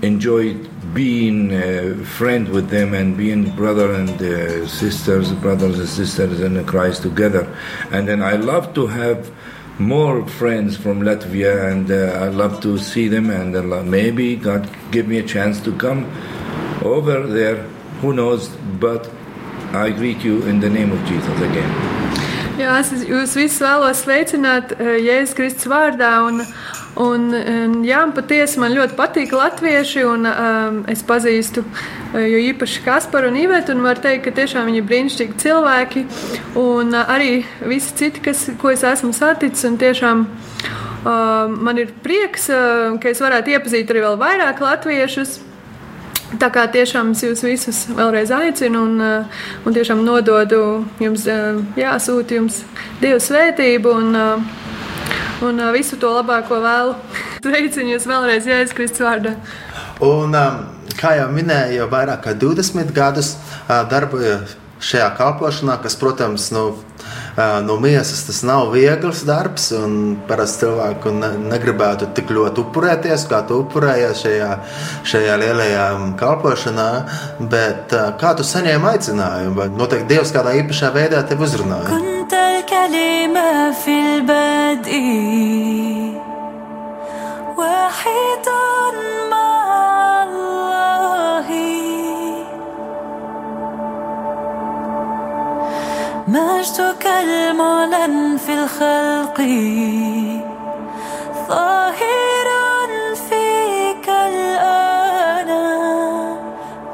enjoyed 0.01 0.67
being 0.93 1.51
a 1.53 1.93
friend 2.03 2.49
with 2.49 2.69
them 2.69 2.93
and 2.93 3.15
being 3.15 3.55
brother 3.55 3.93
and 3.93 4.21
uh, 4.21 4.67
sisters, 4.67 5.31
brothers 5.33 5.79
and 5.79 5.87
sisters 5.87 6.39
in 6.41 6.63
Christ 6.65 7.03
together. 7.03 7.47
And 7.91 8.07
then 8.07 8.21
I 8.21 8.35
love 8.35 8.73
to 8.73 8.87
have 8.87 9.31
more 9.79 10.27
friends 10.27 10.75
from 10.77 11.01
Latvia, 11.01 11.71
and 11.71 11.89
uh, 11.91 12.19
I 12.25 12.27
love 12.27 12.61
to 12.61 12.77
see 12.77 13.07
them. 13.07 13.29
And 13.29 13.53
love- 13.69 13.85
maybe 13.85 14.35
God 14.35 14.67
give 14.91 15.07
me 15.07 15.19
a 15.19 15.23
chance 15.23 15.61
to 15.61 15.71
come 15.77 16.11
over 16.83 17.25
there. 17.27 17.57
Who 18.01 18.13
knows? 18.13 18.49
But 18.79 19.09
I 19.73 19.89
greet 19.91 20.21
you 20.23 20.43
in 20.43 20.59
the 20.59 20.69
name 20.69 20.91
of 20.91 20.99
Jesus 21.07 21.41
again. 21.41 21.71
Jā, 22.59 22.75
es 22.81 22.91
jūs 23.07 23.37
visus 23.39 23.61
vēlos 23.63 24.01
sveicināt 24.03 24.73
eh, 24.75 24.97
Jēzus 24.99 25.35
Kristus 25.37 25.69
vārdā. 25.71 26.09
Un, 26.27 26.41
un, 26.99 27.77
jā, 27.87 28.01
patiesi 28.11 28.59
man 28.59 28.75
ļoti 28.75 28.97
patīk 28.97 29.31
latvieši, 29.31 30.03
un 30.03 30.27
um, 30.27 30.81
es 30.91 31.05
pazīstu 31.07 31.63
eh, 31.63 32.25
jo 32.33 32.41
īpaši 32.51 32.83
Kasparu 32.83 33.31
un 33.31 33.39
Ivetu, 33.39 33.71
un 33.71 33.85
varu 33.85 34.03
teikt, 34.03 34.25
ka 34.25 34.35
tiešām 34.41 34.67
viņi 34.67 34.81
ir 34.81 34.89
brīnišķīgi 34.89 35.39
cilvēki. 35.45 36.03
Un 36.59 36.91
uh, 36.91 37.05
arī 37.15 37.37
visi 37.63 37.95
citi, 38.01 38.23
kas, 38.27 38.49
ko 38.59 38.73
es 38.75 38.83
esmu 38.83 39.13
saticis, 39.15 39.63
un 39.71 39.79
tiešām 39.79 40.25
uh, 40.27 41.47
man 41.47 41.79
ir 41.79 41.95
prieks, 42.03 42.51
ka 42.51 43.15
es 43.15 43.23
varētu 43.23 43.55
iepazīt 43.55 43.95
arī 43.95 44.03
vēl 44.03 44.19
vairāk 44.19 44.59
latviešus. 44.67 45.39
Tā 46.39 46.47
kā 46.53 46.63
tiešām 46.71 47.11
es 47.11 47.23
jūs 47.25 47.41
visus 47.43 47.79
vēlreiz 47.91 48.31
aicinu 48.31 48.85
un, 48.85 48.93
uh, 49.03 49.41
un 49.67 49.75
tiešām 49.75 50.03
nododu 50.05 50.61
jums, 51.01 51.25
uh, 51.27 51.59
jāsūta 51.75 52.37
jums 52.37 52.61
Dieva 53.01 53.19
svētību 53.19 53.91
un, 53.91 54.15
uh, 54.15 55.43
un 55.43 55.59
visu 55.75 55.99
to 55.99 56.13
labāko 56.15 56.61
vēlu. 56.63 56.95
Sveicinu 57.43 57.97
jūs 57.97 58.07
vēlreiz 58.07 58.47
Jēzus 58.47 58.77
Kristus 58.77 59.03
vārdā. 59.03 59.35
Un, 59.99 60.31
um, 60.31 60.61
kā 60.95 61.17
jau 61.19 61.27
minēju, 61.35 61.81
jau 61.81 61.89
vairāk 61.91 62.23
kā 62.29 62.35
20 62.37 62.95
gadus 62.95 63.35
uh, 63.35 63.81
darbojas 63.91 64.55
šajā 64.81 65.11
kalpošanā, 65.19 65.81
kas, 65.83 65.97
protams, 65.99 66.47
nu, 66.55 66.69
uh, 66.77 67.20
no 67.66 67.76
miesas 67.82 68.24
tas 68.26 68.42
nav 68.46 68.72
viegls 68.74 69.24
darbs. 69.28 69.70
un 69.76 70.16
Parasti 70.28 70.64
cilvēku 70.64 71.12
ne, 71.14 71.32
negribētu 71.52 72.10
tik 72.16 72.32
ļoti 72.32 72.64
upurēties, 72.64 73.26
kā 73.30 73.42
tu 73.48 73.60
upurējies 73.64 74.24
šajā, 74.24 74.50
šajā 75.06 75.38
lielajā 75.44 75.86
um, 75.96 76.12
kalpošanā. 76.18 76.90
Bet 77.52 77.94
uh, 77.96 78.12
kā 78.20 78.34
tu 78.38 78.46
saņēmi 78.46 78.92
aicinājumu? 78.94 79.56
Vai 79.60 79.70
noteikti 79.72 80.14
Dievs 80.14 80.34
kādā 80.34 80.56
īpašā 80.62 80.92
veidā 80.96 81.24
tevi 81.28 81.46
uzrunāja? 81.48 82.14
كنت 82.26 82.34
الكلمة 82.34 83.70
في 83.70 83.90
البدء 83.90 84.92
واحد 87.56 88.46
مع 89.30 89.59
مجدك 96.27 97.07
المعلن 97.07 98.37
في 98.37 98.53
الخلق. 98.53 99.37
ظاهر 101.47 102.47
فيك 103.29 104.09
الآن. 104.09 105.49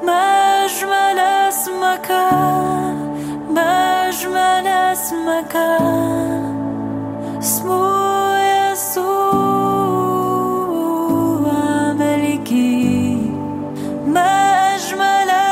ما 0.04 0.66
أجمل 0.66 1.20
اسمك؟ 1.20 2.12
ما 3.50 4.08
أجمل 4.10 4.68
اسمك؟ 4.68 5.56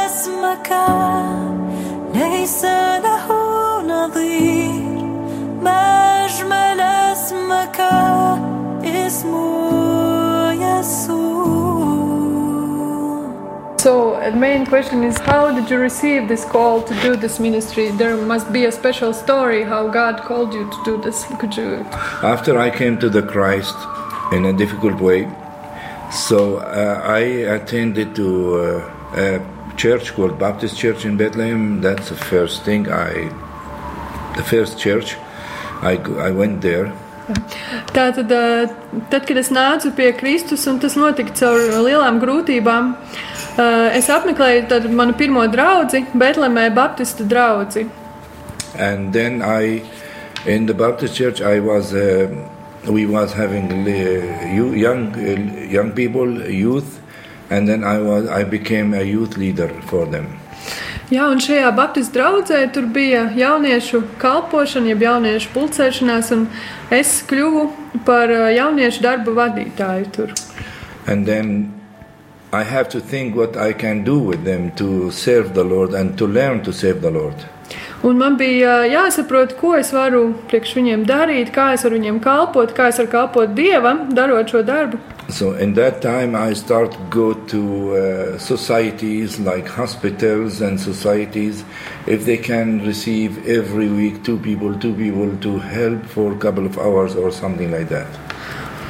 اسمك؟ 0.06 0.72
ليس 2.14 2.66
So 13.86 14.20
the 14.20 14.36
main 14.36 14.66
question 14.66 15.04
is 15.04 15.16
how 15.20 15.52
did 15.52 15.70
you 15.70 15.78
receive 15.78 16.28
this 16.28 16.44
call 16.44 16.82
to 16.82 16.94
do 17.04 17.16
this 17.16 17.40
ministry? 17.40 17.92
There 17.92 18.18
must 18.18 18.52
be 18.52 18.66
a 18.66 18.72
special 18.72 19.14
story 19.14 19.62
how 19.62 19.90
God 19.90 20.22
called 20.22 20.56
you 20.56 20.68
to 20.68 20.78
do 20.84 21.00
this. 21.00 21.24
Could 21.40 21.56
you? 21.56 21.86
After 22.36 22.58
I 22.58 22.72
came 22.72 22.98
to 22.98 23.10
the 23.10 23.22
Christ 23.22 23.76
in 24.32 24.46
a 24.46 24.54
difficult 24.54 25.00
way, 25.00 25.30
so 26.12 26.58
uh, 26.58 27.02
I 27.04 27.20
attended 27.58 28.16
to 28.16 28.56
uh, 28.56 29.18
a 29.18 29.76
church 29.78 30.14
called 30.14 30.40
Baptist 30.40 30.80
Church 30.80 31.06
in 31.06 31.16
Bethlehem. 31.16 31.82
That's 31.82 32.10
the 32.10 32.16
first 32.16 32.64
thing 32.64 32.90
I, 32.92 33.30
the 34.36 34.44
first 34.44 34.80
church. 34.80 35.16
I, 35.84 35.98
I 36.18 36.32
went 36.32 36.62
there. 36.62 36.92
Tātad, 37.96 38.32
eh, 38.32 38.70
tad, 39.10 39.26
kad 39.26 39.38
es 39.38 39.50
nācu 39.50 39.92
pie 39.98 40.12
Kristus, 40.18 40.68
un 40.70 40.80
tas 40.80 40.98
notika 41.00 41.34
caur 41.40 41.84
lielām 41.86 42.22
grūtībām, 42.22 42.96
es 43.96 44.10
apmeklēju 44.12 44.66
tad 44.70 44.90
manu 44.92 45.16
pirmo 45.18 45.46
draugu, 45.48 46.04
Betlemē, 46.14 46.70
Baptistu 46.76 47.26
draugu. 47.26 47.88
and 48.78 49.14
then 49.14 49.42
I, 49.42 49.84
in 50.46 50.66
the 50.66 50.74
Baptist 50.74 51.16
church, 51.16 51.42
I 51.42 51.60
was 51.60 51.94
we 52.88 53.06
was 53.06 53.34
having 53.34 53.86
young 53.88 55.16
young 55.70 55.92
people, 55.92 56.50
youth, 56.50 57.02
and 57.50 57.68
then 57.68 57.84
I 57.84 58.00
was 58.00 58.28
I 58.28 58.44
became 58.44 58.94
a 58.94 59.04
youth 59.04 59.38
leader 59.38 59.70
for 59.84 60.06
them. 60.06 60.40
Jā, 61.14 61.28
un 61.30 61.38
šajā 61.38 61.70
Baptistu 61.78 62.18
draugzē 62.18 62.64
tur 62.74 62.88
bija 62.90 63.28
jauniešu 63.38 64.00
kalpošana, 64.18 64.90
jeb 64.90 65.04
jauniešu 65.06 65.52
pulcēšanās, 65.54 66.32
un 66.34 66.48
es 66.90 67.20
kļuvu 67.30 67.66
par 68.08 68.34
eh, 68.34 68.48
jauniešu 68.58 69.04
darba 69.06 69.36
vadītāju 69.38 70.08
tur. 70.16 70.34
And 71.06 71.30
then 71.30 71.74
I 72.52 72.64
have 72.64 72.90
to 72.90 73.00
think 73.00 73.36
what 73.36 73.56
I 73.56 73.74
can 73.74 74.04
do 74.04 74.18
with 74.18 74.46
them 74.46 74.72
to 74.82 75.12
serve 75.12 75.54
the 75.54 75.64
Lord 75.64 75.94
and 75.94 76.18
to 76.18 76.26
learn 76.26 76.64
to 76.64 76.74
serve 76.74 77.02
the 77.02 77.12
Lord. 77.12 77.46
Un 78.02 78.18
man 78.18 78.38
bija 78.38 78.82
ā, 78.82 78.90
jāsaprot, 78.90 79.54
ko 79.62 79.76
es 79.78 79.94
varu 79.94 80.32
priekš 80.50 80.74
viņiem 80.80 81.06
darīt, 81.06 81.54
kā 81.54 81.72
es 81.78 81.86
varu 81.86 82.00
viņiem 82.00 82.18
kalpot, 82.26 82.74
kā 82.74 82.90
es 82.90 82.98
varu 83.02 83.14
kalpot 83.14 83.54
Dievam, 83.58 84.08
darot 84.18 84.50
šo 84.50 84.66
darbu. 84.66 84.98
So 85.30 85.54
in 85.54 85.74
that 85.74 86.02
time, 86.02 86.36
I 86.36 86.54
start 86.54 86.96
go 87.10 87.34
to 87.34 87.96
uh, 87.96 88.38
societies 88.38 89.40
like 89.40 89.68
hospitals 89.68 90.62
and 90.62 90.80
societies, 90.80 91.64
if 92.06 92.26
they 92.26 92.38
can 92.38 92.86
receive 92.86 93.48
every 93.48 93.90
week 93.90 94.24
two 94.24 94.38
people, 94.38 94.78
two 94.78 94.94
people 94.94 95.36
to 95.38 95.58
help 95.58 96.06
for 96.06 96.32
a 96.32 96.38
couple 96.38 96.66
of 96.66 96.78
hours 96.78 97.16
or 97.16 97.32
something 97.32 97.72
like 97.72 97.90
that. 97.90 98.08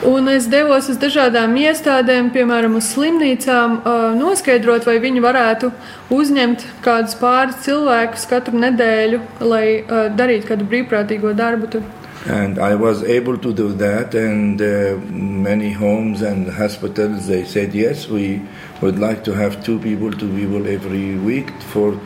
Un 0.03 0.27
es 0.27 0.45
devos 0.51 0.89
uz 0.91 0.97
dažādām 0.99 1.55
iestādēm, 1.57 2.27
piemēram, 2.35 2.75
uz 2.77 2.91
slimnīcām, 2.91 3.77
ā, 3.79 3.93
noskaidrot, 4.19 4.83
vai 4.85 4.99
viņi 5.01 5.23
varētu 5.23 5.71
uzņemt 6.13 6.65
kādus 6.85 7.15
pāris 7.17 7.63
cilvēkus 7.63 8.27
katru 8.29 8.59
nedēļu, 8.59 9.21
lai 9.39 9.65
ā, 9.81 10.09
darītu 10.13 10.51
kādu 10.51 10.67
brīvprātīgo 10.67 11.31
darbu 11.39 11.71
tur. 11.71 11.87
And 12.27 12.57
I 12.57 12.73
was 12.73 13.03
able 13.03 13.37
to 13.37 13.53
do 13.53 13.73
that, 13.73 14.15
and 14.15 14.59
uh, 14.59 14.97
many 15.11 15.71
homes 15.71 16.23
and 16.23 16.49
hospitals 16.49 17.27
they 17.27 17.45
said 17.45 17.75
yes, 17.75 18.07
we 18.07 18.41
would 18.81 18.97
like 18.97 19.23
to 19.25 19.33
have 19.33 19.63
two 19.63 19.77
people, 19.79 20.11
two 20.11 20.33
people 20.35 20.65
every 20.65 21.17
week 21.17 21.51
for 21.73 21.99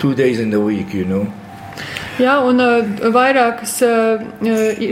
two 0.00 0.14
days 0.14 0.40
in 0.40 0.50
the 0.50 0.60
week, 0.60 0.92
you 0.92 1.04
know. 1.04 1.32
Jā, 2.20 2.34
un 2.44 2.58
uh, 2.60 2.82
vairākas 3.14 3.78
uh, 3.86 4.20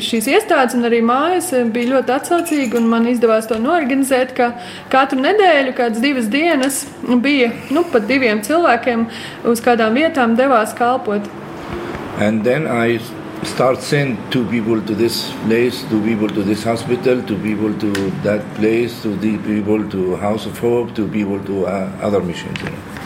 šīs 0.01 0.31
iestādes 0.33 0.77
un 0.79 0.87
arī 0.89 1.03
mājas 1.05 1.51
uh, 1.53 1.67
bija 1.69 1.91
ļoti 1.91 2.15
atsaucīgi, 2.15 2.79
un 2.79 2.87
man 2.89 3.09
izdevās 3.11 3.51
to 3.51 3.59
norganizēt, 3.61 4.33
ka 4.39 4.53
katru 4.93 5.19
nedēļu, 5.21 5.75
kādas 5.77 6.01
divas 6.01 6.31
dienas, 6.33 6.85
bija 7.27 7.51
nu, 7.75 7.83
pat 7.93 8.07
diviem 8.09 8.41
cilvēkiem 8.47 9.05
uz 9.51 9.61
kādām 9.65 9.99
vietām 9.99 10.39
devās 10.39 10.73
kalpot. 10.79 11.29
And 12.19 12.47
then 12.47 12.67
I 12.67 12.97
start 13.45 13.83
send 13.83 14.19
two 14.31 14.45
people 14.47 14.81
to 14.83 14.95
this 14.95 15.33
place, 15.47 15.83
two 15.91 16.03
people 16.03 16.29
to 16.29 16.43
this 16.43 16.65
hospital, 16.65 17.23
two 17.23 17.39
people 17.39 17.73
to 17.79 18.11
that 18.23 18.43
place, 18.55 19.03
two 19.03 19.17
the 19.17 19.37
people 19.39 19.89
to 19.91 20.17
House 20.17 20.47
of 20.47 20.59
Hope, 20.59 20.95
two 20.95 21.09
people 21.09 21.39
to 21.45 21.67
uh, 21.67 21.91
other 22.03 22.21
missions. 22.21 22.59
You 22.63 22.71
know. 22.71 22.99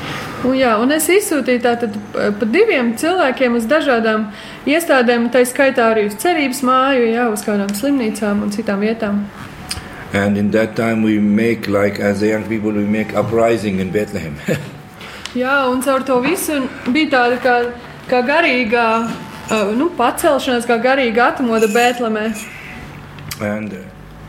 Un, 0.42 0.56
jā, 0.58 0.72
un 0.82 0.90
es 0.90 1.06
izsūtīju 1.06 1.62
tātad 1.62 1.94
uh, 1.94 2.32
pa 2.34 2.46
diviem 2.50 2.96
cilvēkiem 2.98 3.54
uz 3.60 3.68
dažādām 3.70 4.26
iestādēm, 4.66 5.28
tā 5.30 5.44
skaitā 5.46 5.92
arī 5.92 6.08
uz 6.08 6.16
cerības 6.18 6.64
māju, 6.66 7.06
jā, 7.12 7.28
uz 7.30 7.44
kādām 7.46 7.70
slimnīcām 7.78 8.42
un 8.42 8.50
citām 8.50 8.82
vietām. 8.82 9.22
And 10.12 10.36
in 10.36 10.50
that 10.50 10.76
time 10.76 11.02
we 11.02 11.18
make 11.18 11.68
like 11.68 12.00
as 12.00 12.22
young 12.22 12.44
people 12.44 12.72
we 12.72 12.84
make 12.84 13.14
uprising 13.14 13.78
in 13.80 13.90
Bethlehem. 13.90 14.36
Jā, 15.32 15.62
un 15.72 15.80
caur 15.80 16.02
to 16.04 16.18
visu 16.20 16.58
bija 16.92 17.08
tāda 17.14 17.38
kā, 17.40 17.54
kā 18.10 18.20
garīgā 18.26 18.88
uh, 19.50 19.72
nu, 19.76 19.90
pacelšanās, 19.98 20.66
kā 20.68 20.78
garīga 20.82 21.30
atmoda 21.32 21.66
Bēltlemē. 21.72 22.32
and 23.40 23.72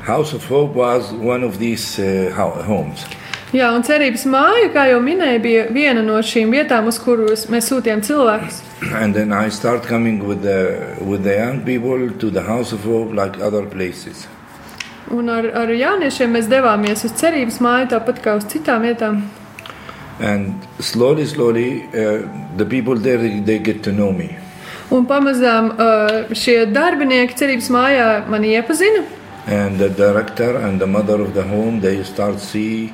House 0.02 0.34
of 0.34 0.46
Hope 0.50 0.74
was 0.76 1.12
one 1.14 1.44
of 1.44 1.60
these 1.60 2.00
uh, 2.00 2.32
ho- 2.36 2.62
homes. 2.64 3.06
Jā, 3.54 3.68
un 3.76 3.84
cerības 3.86 4.24
māja, 4.26 4.72
kā 4.74 4.88
jau 4.90 5.00
minēju, 5.00 5.40
bija 5.44 5.66
viena 5.72 6.02
no 6.02 6.16
šīm 6.26 6.50
vietām, 6.52 6.88
uz 6.90 6.98
kuras 7.00 7.46
mēs 7.54 7.68
sūtījām 7.70 8.02
cilvēkus. 8.02 8.62
And 8.96 9.14
then 9.14 9.32
I 9.32 9.50
start 9.50 9.84
coming 9.86 10.26
with 10.28 10.42
the 10.42 10.98
with 11.06 11.24
the 11.24 11.36
young 11.38 11.62
people 11.64 12.10
to 12.20 12.32
the 12.32 12.42
House 12.42 12.74
of 12.74 12.84
Hope 12.84 13.14
like 13.14 13.38
other 13.40 13.66
places. 13.70 14.26
Un 15.12 15.30
ar, 15.30 15.46
ar 15.54 15.70
jauniešiem 15.70 16.34
mēs 16.34 16.50
devāmies 16.50 17.06
uz 17.06 17.14
cerības 17.22 17.60
māju, 17.62 17.92
tāpat 17.94 18.24
kā 18.26 18.34
uz 18.40 18.46
citām 18.50 18.82
vietām. 18.88 19.22
And 20.20 20.56
slowly, 20.80 21.26
slowly, 21.26 21.84
uh, 21.94 22.26
the 22.58 22.66
people 22.66 22.96
there 22.96 23.18
they, 23.18 23.40
they 23.40 23.60
get 23.60 23.84
to 23.84 23.92
know 23.92 24.12
me. 24.12 24.36
Un 24.92 25.06
pamazām 25.08 25.72
uh, 25.74 26.34
šie 26.36 26.66
darbinieki 26.74 27.38
cerības 27.40 27.70
mājā 27.74 28.08
mani 28.30 28.56
iepazina. 28.58 29.06
And 29.48 29.80
the 29.80 29.90
director 29.90 30.56
and 30.58 30.80
the 30.80 30.88
mother 30.88 31.22
of 31.22 31.34
the 31.34 31.44
home 31.44 31.82
they 31.82 32.04
start 32.04 32.40
see 32.40 32.94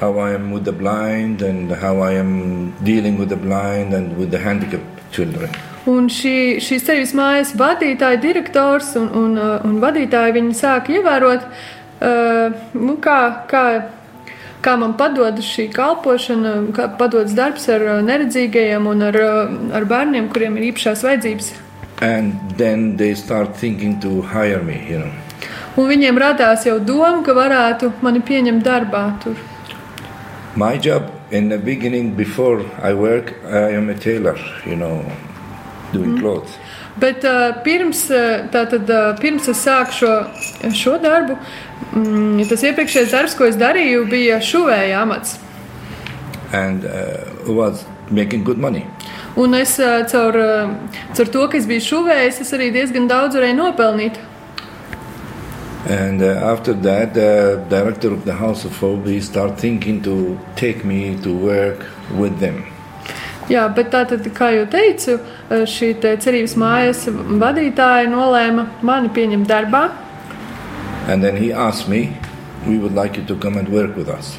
how 0.00 0.18
I 0.18 0.32
am 0.32 0.50
with 0.50 0.64
the 0.64 0.72
blind 0.72 1.42
and 1.42 1.70
how 1.70 2.00
I 2.00 2.12
am 2.12 2.74
dealing 2.82 3.18
with 3.18 3.28
the 3.28 3.36
blind 3.36 3.92
and 3.92 4.16
with 4.16 4.30
the 4.30 4.38
handicapped 4.38 5.12
children. 5.12 5.50
Un 5.88 6.08
šī, 6.12 6.60
šīs 6.60 6.84
cerības 6.84 7.12
mājas 7.16 7.52
vadītāja, 7.56 8.20
direktors 8.20 8.92
un, 9.00 9.08
un, 9.16 9.36
uh, 9.40 9.62
un 9.64 9.78
vadītāji 9.80 10.36
viņi 10.36 10.56
sāka 10.58 10.92
ievērot, 10.98 11.46
uh, 12.04 12.58
nu, 12.76 12.98
kā, 13.00 13.20
kā, 13.48 13.64
kā 14.64 14.76
man 14.80 14.94
padodas 14.98 15.48
šī 15.48 15.68
kalpošana, 15.74 16.54
kā 16.76 16.90
padodas 17.00 17.34
darbs 17.36 17.68
ar 17.72 17.86
neredzīgajiem 18.06 18.86
un 18.90 19.08
ar, 19.08 19.18
ar 19.76 19.88
bērniem, 19.88 20.28
kuriem 20.32 20.58
ir 20.58 20.70
īpašās 20.70 21.04
vajadzības. 21.06 21.52
And 22.00 22.56
then 22.56 22.96
they 22.96 23.14
start 23.14 23.56
thinking 23.56 24.00
to 24.00 24.22
hire 24.22 24.62
me, 24.62 24.80
you 24.88 24.98
know. 24.98 25.12
Un 25.78 25.86
viņiem 25.88 26.18
radās 26.18 26.64
jau 26.66 26.78
doma, 26.82 27.20
ka 27.24 27.34
varētu 27.36 27.92
mani 28.04 28.20
pieņemt 28.24 28.64
darbā 28.64 29.04
tur. 29.22 29.38
My 30.56 30.76
job 30.76 31.12
in 31.30 31.48
the 31.48 31.58
beginning, 31.58 32.14
before 32.16 32.64
I 32.82 32.92
work, 32.92 33.34
I 33.46 33.76
am 33.76 33.88
a 33.88 33.94
tailor, 33.94 34.38
you 34.66 34.76
know, 34.76 35.04
doing 35.92 36.18
clothes. 36.18 36.58
Bet 37.00 37.24
uh, 37.24 37.62
pirms, 37.64 38.02
uh, 38.12 38.46
tātad, 38.52 38.88
uh, 38.92 39.12
pirms 39.20 39.48
es 39.48 39.62
sāku 39.64 39.96
šo, 40.00 40.14
šo 40.76 40.98
darbu, 41.00 41.36
mm, 41.94 42.42
tas 42.50 42.64
iepriekšējais 42.68 43.14
darbs, 43.14 43.36
ko 43.38 43.48
es 43.48 43.56
darīju, 43.60 44.04
bija 44.10 44.40
šuvēja 44.44 45.00
amats. 45.00 45.38
And 46.52 46.84
uh, 46.84 47.46
was 47.46 47.86
making 48.10 48.44
good 48.44 48.58
money. 48.58 48.84
Un 49.36 49.54
es 49.54 49.78
uh, 49.78 50.02
caur, 50.10 50.36
uh, 50.36 50.72
caur 51.14 51.30
to, 51.30 51.46
ka 51.48 51.58
es 51.60 51.68
biju 51.70 51.86
šuvējis, 51.86 52.42
es 52.42 52.52
arī 52.56 52.72
diezgan 52.74 53.08
daudz 53.08 53.38
varēju 53.38 53.56
nopelnīt. 53.62 54.18
And 55.88 56.22
uh, 56.22 56.52
after 56.52 56.74
that, 56.74 57.14
the 57.14 57.64
director 57.70 58.12
of 58.12 58.26
the 58.26 58.34
House 58.34 58.66
of 58.66 58.76
Hope, 58.78 59.06
he 59.06 59.20
start 59.20 59.58
thinking 59.58 60.02
to 60.02 60.38
take 60.56 60.84
me 60.84 61.16
to 61.22 61.34
work 61.34 61.86
with 62.18 62.38
them. 62.38 62.66
Jā, 63.50 63.64
bet 63.74 63.90
tā 63.90 64.04
tad, 64.06 64.26
kā 64.36 64.52
jau 64.54 64.66
teicu, 64.70 65.16
šī 65.50 65.94
te 66.02 66.12
cerības 66.22 66.54
mājas 66.60 67.00
vadītāja 67.10 68.06
nolēma 68.12 68.68
mani 68.86 69.10
pieņemt 69.10 69.48
darbā. 69.50 69.88
And 71.08 71.24
then 71.24 71.36
he 71.36 71.52
asked 71.52 71.88
me, 71.88 72.12
we 72.68 72.78
would 72.78 72.94
like 72.94 73.16
you 73.18 73.24
to 73.26 73.34
come 73.34 73.58
and 73.58 73.68
work 73.68 73.96
with 73.96 74.08
us. 74.08 74.36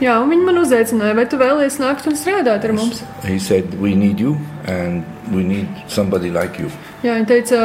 Jā, 0.00 0.14
un 0.20 0.30
viņi 0.32 0.44
man 0.44 0.56
uzaicināja, 0.60 1.16
vai 1.16 1.26
tu 1.28 1.36
vēlies 1.40 1.76
nākt 1.80 2.06
un 2.08 2.16
strādāt 2.16 2.64
ar 2.64 2.72
mums? 2.76 3.02
He 3.24 3.38
said, 3.38 3.74
we 3.80 3.94
need 3.94 4.20
you 4.20 4.36
and 4.64 5.04
we 5.32 5.42
need 5.44 5.68
somebody 5.88 6.30
like 6.32 6.60
you. 6.60 6.68
Jā, 7.04 7.16
viņa 7.16 7.28
teica, 7.28 7.58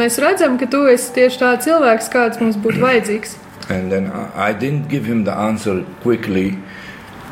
mēs 0.00 0.18
redzam, 0.20 0.58
ka 0.60 0.68
tu 0.68 0.84
esi 0.88 1.12
tieši 1.16 1.40
tāds 1.40 1.68
cilvēks, 1.68 2.10
kāds 2.12 2.40
mums 2.40 2.56
būtu 2.60 2.80
vajadzīgs. 2.84 3.36
And 3.68 3.92
then 3.92 4.08
I 4.12 4.50
I 4.50 4.52
didn't 4.52 4.88
give 4.88 5.04
him 5.04 5.24
the 5.24 5.36
answer 5.36 5.84
quickly. 6.02 6.56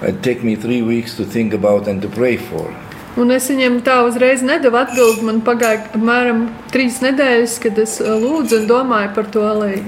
It 0.02 0.22
took 0.22 0.42
me 0.44 0.56
three 0.56 0.82
weeks 0.82 1.16
to 1.16 1.24
think 1.24 1.54
about 1.54 1.88
and 1.88 2.02
to 2.02 2.08
pray 2.08 2.36
for. 2.36 2.68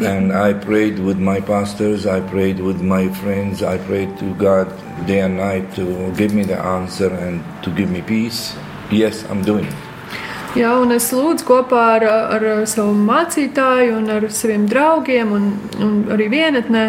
And 0.07 0.33
I 0.33 0.55
prayed 0.55 0.99
with 0.99 1.19
my 1.21 1.41
pastors, 1.41 2.07
I 2.07 2.21
prayed 2.21 2.61
with 2.61 2.81
my 2.81 3.09
friends, 3.21 3.63
I 3.63 3.77
prayed 3.79 4.17
to 4.19 4.33
God 4.35 4.67
day 5.07 5.21
and 5.21 5.37
night 5.37 5.75
to 5.77 5.85
give 6.17 6.33
me 6.35 6.45
the 6.45 6.59
answer 6.59 7.13
and 7.13 7.45
to 7.63 7.71
give 7.71 7.91
me 7.91 8.01
peace. 8.01 8.57
Yes, 8.91 9.25
I'm 9.29 9.43
doing 9.45 9.67
it. 9.67 9.88
Jā, 10.57 10.71
un 10.81 10.95
es 10.95 11.11
lūdzu 11.13 11.45
kopā 11.45 11.81
ar, 11.99 12.05
ar 12.09 12.45
savu 12.71 12.95
mācītāju, 12.97 13.99
un 13.99 14.07
ar 14.15 14.25
saviem 14.33 14.63
draugiem, 14.71 15.33
un, 15.37 15.51
un 15.85 15.91
arī 16.15 16.31
vienatnē, 16.33 16.85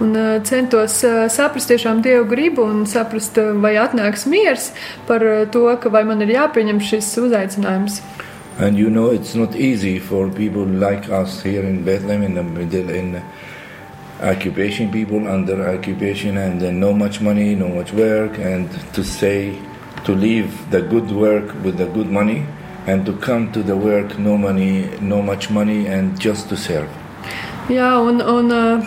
un 0.00 0.14
uh, 0.16 0.28
centos 0.48 0.94
uh, 1.04 1.26
saprast 1.28 1.68
tiešām 1.68 2.00
dievu 2.04 2.24
gribu 2.30 2.64
un 2.64 2.86
saprast, 2.88 3.36
uh, 3.36 3.50
vai 3.60 3.74
atnāks 3.76 4.24
miers 4.32 4.70
par 5.08 5.20
to, 5.52 5.66
ka 5.82 5.92
vai 5.92 6.06
man 6.08 6.24
ir 6.24 6.32
jāpieņem 6.38 6.80
šis 6.80 7.10
uzaicinājums. 7.20 8.00
And 8.58 8.80
you 8.80 8.88
know, 8.88 9.10
it's 9.12 9.34
not 9.34 9.56
easy 9.56 9.98
for 9.98 10.30
people 10.30 10.64
like 10.64 11.10
us 11.12 11.42
here 11.42 11.68
in 11.68 11.84
Bethlehem 11.84 12.22
in 12.22 12.34
the 12.34 12.42
middle 12.42 12.88
in 12.88 13.20
occupation, 14.22 14.90
people 14.90 15.28
under 15.28 15.68
occupation, 15.68 16.38
and 16.38 16.62
then 16.62 16.80
no 16.80 16.94
much 16.94 17.20
money, 17.20 17.54
no 17.54 17.68
much 17.68 17.92
work, 17.92 18.38
and 18.38 18.72
to 18.94 19.04
say 19.04 19.52
to 20.04 20.14
leave 20.14 20.70
the 20.70 20.80
good 20.80 21.10
work 21.12 21.52
with 21.62 21.76
the 21.76 21.86
good 21.92 22.08
money 22.08 22.46
and 22.86 23.06
to 23.06 23.12
come 23.12 23.50
to 23.52 23.62
the 23.62 23.76
work 23.76 24.18
no 24.18 24.36
money, 24.36 24.88
no 25.00 25.22
much 25.22 25.50
money, 25.50 25.86
and 25.86 26.18
just 26.18 26.48
to 26.48 26.56
serve. 26.56 26.88
Jā, 27.70 27.92
un, 28.02 28.18
un 28.20 28.50
uh, 28.50 28.82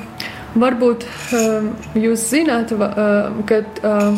varbūt 0.60 1.05
uh, 1.34 1.69
jūs 1.95 2.25
zināt, 2.34 2.73
uh, 2.75 3.31
ka 3.47 3.62
uh, 3.63 4.17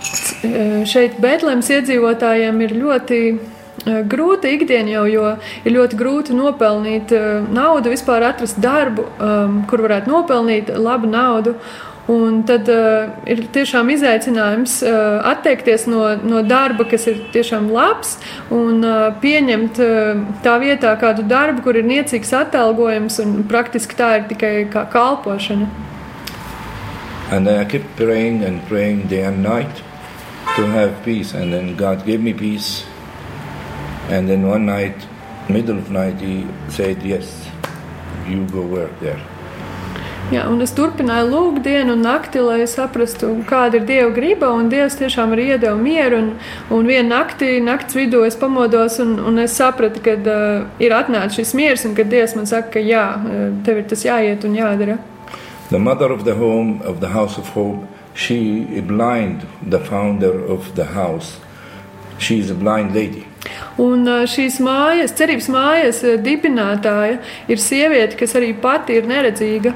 c- 0.00 0.84
šeit 0.88 1.18
Bēntlēmas 1.20 1.68
iedzīvotājiem 1.76 2.62
ir 2.64 2.74
ļoti 2.80 3.20
uh, 3.34 4.00
grūta 4.08 4.48
ikdiena 4.56 4.94
jau, 4.96 5.04
jo 5.12 5.34
ir 5.64 5.76
ļoti 5.76 5.98
grūti 6.00 6.36
nopelnīt 6.38 7.12
uh, 7.16 7.44
naudu, 7.52 7.92
vispār 7.92 8.24
atrast 8.30 8.60
darbu, 8.64 9.04
um, 9.20 9.60
kur 9.68 9.84
varētu 9.84 10.08
nopelnīt 10.12 10.72
labu 10.76 11.10
naudu. 11.12 11.58
Un 12.08 12.38
tad 12.48 12.68
uh, 12.72 13.10
ir 13.28 13.42
tiešām 13.52 13.90
izaicinājums 13.92 14.78
uh, 14.80 15.18
atteikties 15.28 15.84
no, 15.92 16.06
no 16.24 16.40
darba, 16.40 16.86
kas 16.88 17.04
ir 17.10 17.18
tiešām 17.34 17.68
labs, 17.68 18.14
un 18.48 18.80
uh, 18.80 19.10
pieņemt 19.20 19.80
uh, 19.84 20.22
tā 20.44 20.54
vietā 20.62 20.94
kādu 21.00 21.26
darbu, 21.28 21.66
kur 21.66 21.76
ir 21.76 21.84
niecīgs 21.84 22.32
atalgojums, 22.38 23.20
un 23.20 23.42
praktiski 23.50 23.98
tā 23.98 24.14
ir 24.20 24.24
tikai 24.32 24.54
kā 24.72 24.86
kalpošana. 24.88 25.68
And 27.30 27.46
I 27.46 27.66
kept 27.66 27.94
praying 27.96 28.42
and 28.42 28.64
praying 28.68 29.08
day 29.08 29.24
and 29.24 29.42
night 29.42 29.82
to 30.56 30.64
have 30.64 31.04
peace. 31.04 31.34
And 31.34 31.52
then 31.52 31.76
God 31.76 32.06
gave 32.06 32.22
me 32.22 32.32
peace. 32.32 32.86
And 34.08 34.26
then 34.26 34.48
one 34.48 34.64
night, 34.64 34.96
middle 35.50 35.76
of 35.76 35.90
night, 35.90 36.22
He 36.22 36.46
said, 36.68 37.02
Yes, 37.02 37.48
you 38.26 38.46
go 38.46 38.62
work 38.62 38.98
there. 39.00 39.20
Jā, 40.28 40.42
un 40.44 40.60
es 40.60 40.74
turpināju 40.76 41.30
lūgt 41.30 41.62
dienu 41.64 41.94
un 41.96 42.02
nakti, 42.04 42.42
lai 42.44 42.66
saprastu, 42.68 43.30
kāda 43.48 43.78
ir 43.78 43.84
Dieva 43.88 44.10
griba. 44.12 44.50
Un 44.52 44.66
Dievs 44.68 44.98
tiešām 45.00 45.30
arī 45.32 45.46
iedeva 45.54 45.72
mieru. 45.80 46.18
Un, 46.20 46.26
un 46.76 46.88
vienā 46.90 47.08
naktī, 47.14 47.54
naktas 47.64 47.96
vidū, 47.96 48.20
es 48.28 48.36
pamodos 48.36 48.98
un, 49.00 49.14
un 49.24 49.40
es 49.40 49.54
sapratu, 49.56 50.02
ka 50.04 50.18
uh, 50.20 50.66
ir 50.84 50.92
atnācis 50.92 51.38
šis 51.40 51.54
miers 51.56 51.86
un 51.88 51.94
ka 51.96 52.04
Dievs 52.04 52.34
man 52.36 52.44
saka, 52.50 52.74
ka 52.74 52.82
jā, 52.84 53.04
uh, 53.16 53.46
tev 53.64 53.80
ir 53.80 53.86
tas 53.88 54.04
jāiet 54.04 54.44
un 54.44 54.58
jādara. 54.58 54.98
The 55.70 55.80
mother 55.80 56.12
of 56.12 56.26
the 56.28 56.34
home, 56.36 56.82
of 56.84 57.00
the 57.00 57.14
house 57.16 57.38
of 57.40 57.48
hope, 57.56 57.88
she 58.12 58.82
blind, 58.84 59.46
the 59.64 59.80
founder 59.80 60.44
of 60.44 60.74
the 60.74 60.92
house. 60.92 61.38
She 62.18 62.38
is 62.38 62.50
a 62.50 62.54
blind 62.54 62.92
lady. 62.92 63.24
Un 63.80 64.04
uh, 64.04 64.26
šīs 64.28 64.60
mājas, 64.60 65.16
cerības 65.16 65.48
mājas 65.48 66.02
uh, 66.04 66.18
dibinātāja 66.20 67.16
ir 67.48 67.64
sieviete, 67.64 68.20
kas 68.20 68.36
arī 68.36 68.52
pati 68.60 69.00
ir 69.00 69.08
neredzīga. 69.08 69.72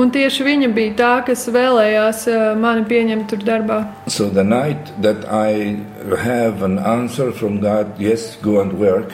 Un 0.00 0.10
tieši 0.10 0.46
viņa 0.46 0.70
bija 0.74 0.94
tā, 0.98 1.10
kas 1.26 1.44
vēlējās 1.52 2.24
uh, 2.32 2.46
mani 2.58 2.86
pieņemt 2.88 3.28
tur 3.30 3.44
darbā. 3.44 3.82
So 4.08 4.28
the 4.28 4.44
night 4.44 4.90
that 5.02 5.26
I 5.28 5.76
have 6.24 6.64
an 6.64 6.78
answer 6.78 7.30
from 7.32 7.60
God, 7.60 8.00
yes, 8.00 8.36
go 8.42 8.60
and 8.60 8.72
work, 8.80 9.12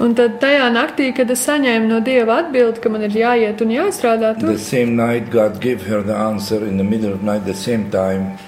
Un 0.00 0.14
tad 0.16 0.38
tajā 0.40 0.64
naktī, 0.72 1.10
kad 1.12 1.28
es 1.32 1.42
saņēmu 1.44 1.88
no 1.90 1.98
Dieva 2.00 2.38
atbildi, 2.40 2.80
ka 2.80 2.88
man 2.92 3.04
ir 3.04 3.16
jāiet 3.20 3.60
un 3.60 3.72
jāstrādā 3.74 4.32
tur, 4.38 4.54
the 4.54 4.58
same 4.58 4.96
night 4.96 5.28
God 5.30 5.60
gave 5.60 5.84
her 5.90 6.00
the 6.00 6.16
answer 6.16 6.64
in 6.64 6.78
the 6.80 6.84
middle 6.84 7.12
of 7.12 7.22
night, 7.22 7.44
the 7.44 7.54
same 7.54 7.90
time, 7.90 8.38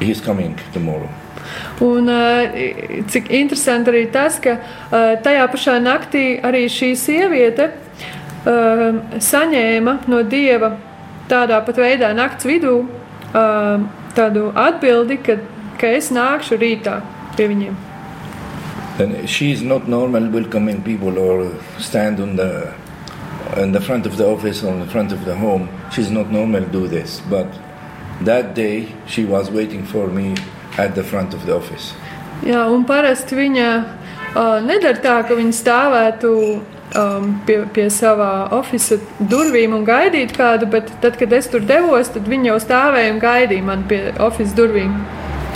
He's 0.00 0.20
coming 0.20 0.58
tomorrow. 0.72 1.08
Un, 1.80 2.08
uh, 2.08 2.52
cik 3.08 3.30
interesanti 3.32 3.92
arī 3.92 4.04
tas, 4.12 4.36
ka 4.44 4.58
uh, 4.60 5.16
tajā 5.24 5.46
pašā 5.52 5.78
naktī 5.80 6.24
arī 6.44 6.66
šī 6.68 6.92
sieviete 7.00 7.70
uh, 8.46 9.00
saņēma 9.20 9.96
no 10.10 10.22
dieva 10.22 10.74
tādā 11.30 11.60
pat 11.66 11.78
veidā 11.78 12.10
nakts 12.16 12.48
vidū 12.48 12.74
uh, 12.84 13.86
tādu 14.16 14.50
atbildi, 14.58 15.20
ka, 15.22 15.38
ka 15.80 15.94
es 15.98 16.10
nākšu 16.14 16.58
rītā 16.60 17.00
pie 17.36 17.48
viņiem. 17.50 17.78
And 19.00 19.28
she 19.30 19.50
is 19.52 19.62
not 19.62 19.88
normal 19.88 20.28
welcoming 20.28 20.82
people 20.82 21.18
or 21.18 21.50
stand 21.78 22.20
on 22.20 22.36
the 22.36 22.74
in 23.56 23.72
the 23.72 23.80
front 23.80 24.06
of 24.06 24.16
the 24.16 24.26
office 24.26 24.62
or 24.62 24.72
in 24.72 24.80
the 24.80 24.86
front 24.86 25.12
of 25.12 25.24
the 25.24 25.34
home. 25.34 25.68
She's 25.90 26.10
not 26.10 26.30
normal 26.30 26.64
do 26.66 26.86
this, 26.86 27.20
but 27.30 27.46
that 28.22 28.54
day 28.54 28.88
she 29.06 29.24
was 29.24 29.50
waiting 29.50 29.84
for 29.84 30.06
me 30.06 30.36
at 30.78 30.94
the 30.94 31.02
front 31.02 31.34
of 31.34 31.46
the 31.46 31.56
office. 31.56 31.94
Jā, 32.44 32.64
un 32.72 32.84
parasti 32.88 33.36
viņa 33.36 33.68
uh, 34.34 34.60
nedara 34.64 35.00
tā, 35.00 35.16
ka 35.28 35.36
viņa 35.36 35.56
stāvētu 35.56 36.30
um, 36.98 37.32
pie, 37.46 37.60
pie 37.74 37.86
savā 37.92 38.48
oficiālā 38.56 39.28
durvīm 39.30 39.74
un 39.76 39.84
gaidītu 39.86 40.36
kādu, 40.36 40.68
bet 40.70 40.90
tad, 41.02 41.18
kad 41.20 41.32
es 41.36 41.50
tur 41.50 41.64
devos, 41.66 42.12
tad 42.14 42.28
viņa 42.30 42.52
jau 42.52 42.58
stāvēja 42.66 43.14
un 43.14 43.20
gaidīja 43.22 43.66
man 43.66 43.84
pie 43.90 44.02
oficiālā 44.18 44.56
durvīm. 44.62 44.96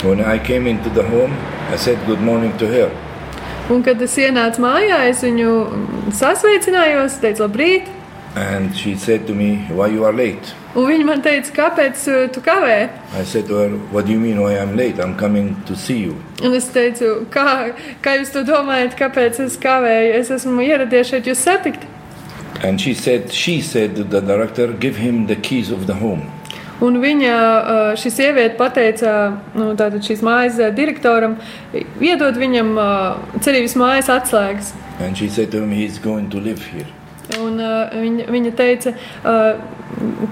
When 0.03 0.21
I 0.21 0.37
came 0.37 0.67
into 0.67 0.89
the 0.89 1.03
home, 1.03 1.33
I 1.71 1.77
said 1.77 1.97
good 2.05 2.21
morning 2.21 2.55
to 2.59 2.67
her. 2.67 2.91
Un, 3.69 3.81
kad 3.81 4.01
es 4.05 4.13
ienācu 4.21 4.61
mājā, 4.61 4.99
es 5.09 5.23
viņu 5.25 5.53
sasveicinājos, 6.13 7.17
teicu, 7.23 7.47
labrīt. 7.47 7.89
And 8.35 8.75
she 8.75 8.95
said 8.95 9.25
to 9.27 9.33
me, 9.33 9.65
Why 9.71 9.87
you 9.87 10.05
are 10.05 10.13
late? 10.13 10.53
Un 10.75 10.89
viņa 10.89 11.05
man 11.07 11.21
teica, 11.23 11.53
kāpēc 11.55 12.01
uh, 12.11 12.15
tu 12.35 12.41
kavē? 12.43 12.89
I 13.15 13.23
said 13.23 13.47
you 13.47 14.19
mean 14.19 14.39
I'm 14.59 14.75
late? 14.75 14.99
I'm 14.99 15.15
coming 15.15 15.55
to 15.67 15.75
see 15.75 15.99
you. 16.03 16.17
Un 16.43 16.51
es 16.53 16.67
teicu, 16.67 17.25
kā, 17.31 17.71
kā 18.03 18.17
jūs 18.19 18.33
to 18.33 18.43
domājat, 18.43 18.97
kāpēc 18.99 19.39
es 19.45 19.55
kavēju? 19.55 20.09
Es 20.19 20.31
esmu 20.35 20.65
ieradies 20.65 21.13
šeit 21.13 21.29
jūs 21.31 21.45
satikt. 21.47 21.87
And 22.61 22.81
she 22.81 22.93
said, 22.93 23.31
She 23.31 23.61
said 23.61 23.95
the 23.95 24.19
director, 24.19 24.73
Give 24.73 24.97
him 24.97 25.27
the 25.27 25.37
keys 25.37 25.71
of 25.71 25.87
the 25.87 25.95
home. 25.95 26.27
Un 26.83 26.99
viņa, 26.99 27.31
uh, 27.39 27.93
šī 27.95 28.11
sieviete 28.11 28.59
pateica 28.59 29.15
nu, 29.55 29.71
šīs 29.79 30.19
mājas 30.27 30.59
uh, 30.59 30.73
direktoram, 30.75 31.37
iedod 32.03 32.35
viņam 32.35 32.75
cerības 33.39 33.79
mājas 33.79 34.11
atslēgas. 34.11 34.75
And 34.99 35.15
she 35.15 35.29
said 35.29 35.51
to 35.51 35.63
him, 35.63 35.71
He's 35.71 35.99
going 35.99 36.29
to 36.35 36.43
live 36.43 36.59
here. 36.75 36.91
Un, 37.39 37.57
uh, 37.57 37.89
viņa, 37.89 38.27
viņa 38.29 38.51
teica, 38.57 38.93
uh, 39.25 39.57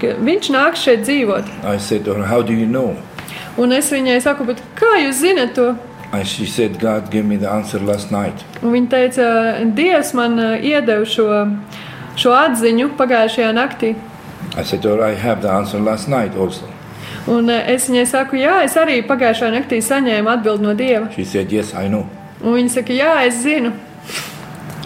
ka 0.00 0.12
viņš 0.22 0.50
nāks 0.54 0.84
šeit 0.86 1.02
dzīvot. 1.06 1.48
I 1.66 1.78
said 1.78 2.06
you 2.06 2.66
know? 2.66 2.94
Un 3.58 3.72
es 3.72 3.90
viņai 3.90 4.20
saku, 4.22 4.44
"Bet 4.44 4.62
kā 4.78 4.98
jūs 5.02 5.20
zinat 5.22 5.54
to? 5.54 5.74
Said, 6.22 6.78
God 6.78 7.10
gave 7.10 7.24
me 7.24 7.36
the 7.36 7.50
answer 7.50 7.80
last 7.80 8.12
night. 8.12 8.44
Un 8.62 8.70
viņa 8.70 8.88
teica, 8.88 9.24
Dievs 9.74 10.14
man 10.14 10.38
uh, 10.38 10.54
iedeva 10.62 11.04
šo, 11.04 11.26
šo 12.16 12.30
atziņu 12.30 12.92
pagājušajā 12.96 13.50
naktī. 13.52 13.96
I 14.56 14.62
said 14.62 14.84
her, 14.84 15.02
I 15.02 15.14
have 15.14 15.42
the 15.42 15.50
answer 15.50 15.80
last 15.80 16.08
night 16.08 16.36
also. 16.36 16.68
Un 17.26 17.50
uh, 17.50 17.66
es 17.66 17.88
viņai 17.90 18.06
saku, 18.06 18.36
jā, 18.36 18.60
es 18.62 18.76
arī 18.78 19.00
pagājušajā 19.08 19.50
naktī 19.56 19.80
saņēmu 19.82 20.30
atbildi 20.30 20.62
no 20.62 20.74
Dieva. 20.78 21.10
She 21.16 21.24
said, 21.24 21.50
Yes, 21.50 21.74
I 21.74 21.88
know. 21.88 22.06
Un 22.44 22.54
viņa 22.60 22.76
saka, 22.76 22.94
jā, 22.94 23.10
es 23.26 23.42
zinu. 23.42 23.72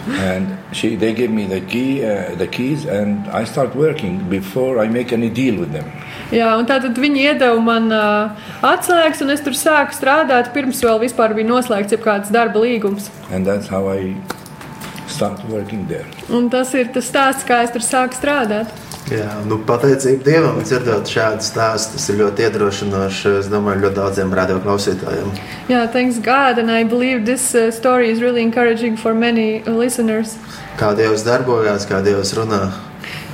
And 0.07 0.57
she, 0.71 0.95
they 0.95 1.13
gave 1.13 1.29
me 1.31 1.45
the 1.45 1.61
key, 1.61 2.03
uh, 2.03 2.35
the 2.35 2.47
keys, 2.47 2.85
and 2.85 3.27
I 3.27 3.43
start 3.43 3.75
working 3.75 4.29
before 4.29 4.79
I 4.79 4.87
make 4.87 5.13
any 5.13 5.29
deal 5.29 5.59
with 5.59 5.71
them. 5.71 5.85
Jā, 6.31 6.53
un 6.57 6.67
tātad 6.69 6.97
viņi 6.97 7.23
iedeva 7.31 7.61
man 7.63 7.91
uh, 7.93 8.35
atslēgas, 8.65 9.23
un 9.25 9.33
es 9.33 9.41
tur 9.45 9.57
sāku 9.57 9.97
strādāt, 9.97 10.51
pirms 10.53 10.81
vēl 10.85 11.01
vispār 11.05 11.33
bija 11.37 11.49
noslēgts 11.49 11.95
jebkāds 11.97 12.33
darba 12.33 12.61
līgums. 12.61 13.09
And 13.31 13.45
that's 13.45 13.67
how 13.67 13.89
I 13.89 14.15
start 15.07 15.43
working 15.49 15.87
there. 15.87 16.05
Un 16.29 16.49
tas 16.53 16.73
ir 16.77 16.93
tas 16.93 17.09
stāsts, 17.09 17.47
kā 17.47 17.63
es 17.65 17.73
tur 17.73 17.85
sāku 17.85 18.17
strādāt. 18.17 18.71
Jā, 19.09 19.29
nu, 19.49 19.57
pateicība 19.65 20.21
Dievam 20.27 20.59
dzirdot 20.61 21.09
šādu 21.09 21.45
stāstu. 21.45 21.97
Tas 21.97 22.09
ir 22.11 22.19
ļoti 22.19 22.45
iedrošinoši. 22.45 23.31
Es 23.39 23.47
domāju, 23.49 23.81
ļoti 23.87 23.97
daudziem 23.97 24.33
radioklausītājiem. 24.37 25.31
Jā, 25.71 25.85
thanks 25.91 26.19
God, 26.21 26.59
and 26.61 26.69
I 26.69 26.83
believe 26.83 27.25
this 27.25 27.55
uh, 27.55 27.71
story 27.71 28.11
is 28.11 28.21
really 28.21 28.43
encouraging 28.43 28.97
for 28.97 29.13
many 29.15 29.63
listeners 29.65 30.37
Kā 30.79 30.93
Dievs 30.95 31.25
darbojās, 31.25 31.87
kā 31.89 32.03
Dievs 32.05 32.35
runā. 32.37 32.69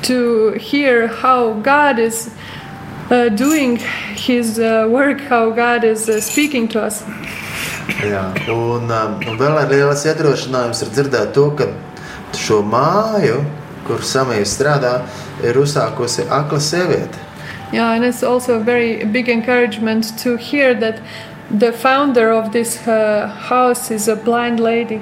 to 0.03 0.51
hear 0.59 1.07
how 1.07 1.53
God 1.61 1.99
is 1.99 2.29
uh, 3.09 3.29
doing 3.29 3.77
His 4.15 4.59
uh, 4.59 4.87
work, 4.89 5.19
how 5.21 5.49
God 5.51 5.83
is 5.83 6.07
uh, 6.09 6.21
speaking 6.21 6.67
to 6.69 6.81
us. 6.81 7.03
Jā, 8.01 8.31
un, 8.49 8.89
um, 8.89 9.19
un 9.29 9.37
vēl 9.39 9.59
ir 9.63 9.71
liels 9.75 10.05
iedrošinājums 10.09 10.81
ir 10.85 10.91
dzirdēt 10.93 11.33
to, 11.37 11.49
ka 11.57 11.67
šo 12.37 12.61
māju, 12.65 13.43
kur 13.85 14.01
samija 14.05 14.45
strādā, 14.45 14.93
ir 15.49 15.59
uzsākusi 15.61 16.27
akla 16.29 16.59
sieviete. 16.59 17.21
Yeah, 17.71 17.93
and 17.93 18.05
it's 18.05 18.23
also 18.23 18.59
a 18.59 18.63
very 18.63 19.03
big 19.05 19.27
encouragement 19.27 20.17
to 20.19 20.37
hear 20.37 20.73
that 20.75 21.01
the 21.49 21.71
founder 21.71 22.31
of 22.31 22.51
this 22.51 22.87
uh, 22.87 23.27
house 23.27 23.91
is 23.91 24.07
a 24.07 24.15
blind 24.15 24.59
lady. 24.59 25.01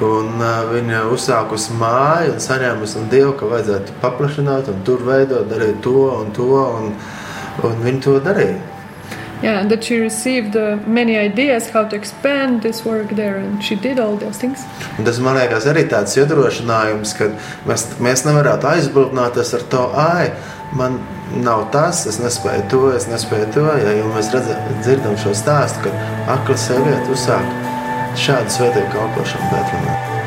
Un, 0.00 0.38
uh, 0.38 0.68
viņa 0.70 1.02
uzsākusi 1.10 1.74
māju 1.80 2.36
un 2.36 2.42
saņēmusi 2.42 3.00
no 3.00 3.08
Dieva, 3.10 3.32
ka 3.38 3.48
vajadzētu 3.50 3.96
paplašināt, 4.02 4.68
un 4.70 4.84
tur 4.86 5.02
veidot, 5.02 5.48
darīt 5.50 5.80
to 5.82 6.10
un 6.12 6.30
to. 6.36 6.52
Un, 6.54 6.92
un 7.66 7.80
viņa 7.82 8.02
to 8.04 8.18
darīja. 8.22 8.77
Yeah, 9.40 9.60
and 9.60 9.70
that 9.70 9.84
she 9.84 9.98
received 9.98 10.56
uh, 10.56 10.78
many 10.86 11.16
ideas 11.16 11.70
how 11.70 11.84
to 11.84 11.94
expand 11.94 12.62
this 12.62 12.84
work 12.84 13.10
there, 13.10 13.36
and 13.36 13.62
she 13.62 13.76
did 13.76 14.00
all 14.00 14.16
those 14.16 14.36
things. 14.36 14.66
Un 14.98 15.06
tas 15.06 15.20
man 15.22 15.38
liekas 15.38 15.68
arī 15.70 15.86
tāds 15.86 16.16
iedrošinājums, 16.18 17.14
ka 17.14 17.30
mēs, 17.68 17.86
mēs 18.02 18.26
nevaram 18.26 18.66
aizbildināties 18.72 19.54
ar 19.54 19.64
to, 19.70 19.84
ah, 19.94 20.26
man 20.74 20.98
nav 21.44 21.68
tas, 21.70 22.02
es 22.10 22.18
nespēju 22.18 22.66
to, 22.72 22.84
es 22.98 23.06
nespēju 23.06 23.50
to. 23.54 23.66
Ja 23.78 23.96
jau 24.00 24.10
mēs 24.16 24.34
redzam, 24.34 24.76
dzirdam 24.82 25.18
šo 25.22 25.38
stāstu, 25.38 25.86
kad 25.86 26.30
akla 26.38 26.58
sieviete 26.66 27.14
uzsāk 27.14 27.58
šādu 28.18 28.58
svētību 28.58 28.94
kalpošanu 28.98 29.52
Betlemē. 29.54 30.17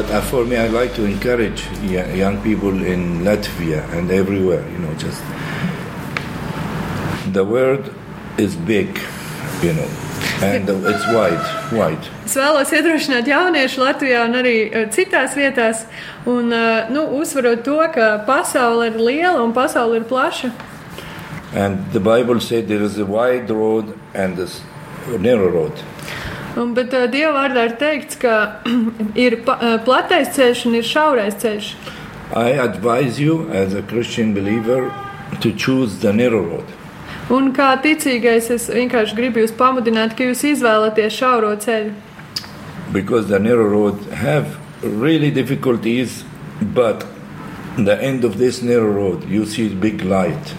But 0.00 0.10
uh, 0.12 0.22
for 0.22 0.46
me, 0.46 0.56
I 0.56 0.66
like 0.68 0.94
to 0.94 1.04
encourage 1.04 1.68
young 1.82 2.40
people 2.40 2.72
in 2.82 3.20
Latvia 3.20 3.86
and 3.92 4.10
everywhere. 4.10 4.66
You 4.72 4.78
know, 4.78 4.94
just 4.94 5.20
the 7.34 7.44
world 7.44 7.92
is 8.38 8.56
big, 8.56 8.98
you 9.62 9.74
know, 9.74 9.90
and 10.40 10.64
it's 10.70 11.06
wide, 11.12 11.44
wide. 11.76 12.08
Es 12.24 12.32
vēlos 12.32 12.72
iedrošināt 12.72 13.28
jauniešu 13.28 13.84
Latvijā 13.84 14.24
un 14.24 14.40
arī 14.40 14.56
eh, 14.70 14.88
citās 14.88 15.36
vietās, 15.36 15.84
un 16.24 16.48
eh, 16.48 16.88
nu, 16.88 17.04
uzsverot 17.20 17.60
to, 17.68 17.76
ka 17.92 18.08
pasaule 18.24 18.88
ir 18.88 18.96
liela 18.96 19.44
un 19.44 19.52
pasaule 19.52 20.00
ir 20.00 20.08
plaša. 20.08 20.54
And 21.52 21.92
the 21.92 22.00
Bible 22.00 22.40
said 22.40 22.68
there 22.72 22.80
is 22.80 22.96
a 22.96 23.04
wide 23.04 23.50
road 23.50 23.92
and 24.14 24.38
a 24.38 24.48
narrow 25.18 25.52
road. 25.52 25.76
Un, 26.56 26.74
bet 26.74 26.94
uh, 26.94 27.06
Dieva 27.10 27.32
vārdā 27.36 27.68
ir 27.68 27.76
teikts, 27.78 28.18
ka 28.20 28.62
ir 29.26 29.40
pa, 29.46 29.56
uh, 29.60 29.78
platais 29.86 30.32
ceļš 30.34 30.66
un 30.70 30.80
ir 30.80 30.86
šaurais 30.86 31.38
ceļš. 31.38 31.72
I 32.34 32.58
advise 32.62 33.20
you, 33.20 33.48
as 33.50 33.74
a 33.74 33.82
Christian 33.82 34.34
believer, 34.34 34.90
to 35.40 35.52
choose 35.52 35.98
the 36.00 36.12
narrow 36.12 36.42
road. 36.42 36.76
Un 37.30 37.52
kā 37.54 37.72
ticīgais, 37.82 38.50
es 38.50 38.68
vienkārši 38.70 39.14
gribu 39.18 39.42
jūs 39.44 39.54
pamudināt, 39.54 40.16
ka 40.18 40.26
jūs 40.26 40.44
izvēlaties 40.56 41.18
šauro 41.22 41.54
ceļu. 41.62 41.92
because 42.92 43.28
the 43.28 43.38
narrow 43.38 43.68
road 43.68 43.94
have 44.12 44.58
really 44.82 45.30
difficulties 45.30 46.24
but 46.74 47.06
the 47.76 48.02
end 48.02 48.24
of 48.24 48.38
this 48.38 48.62
narrow 48.62 48.90
road 48.90 49.24
you 49.24 49.46
see 49.46 49.68
big 49.74 50.02
light 50.02 50.54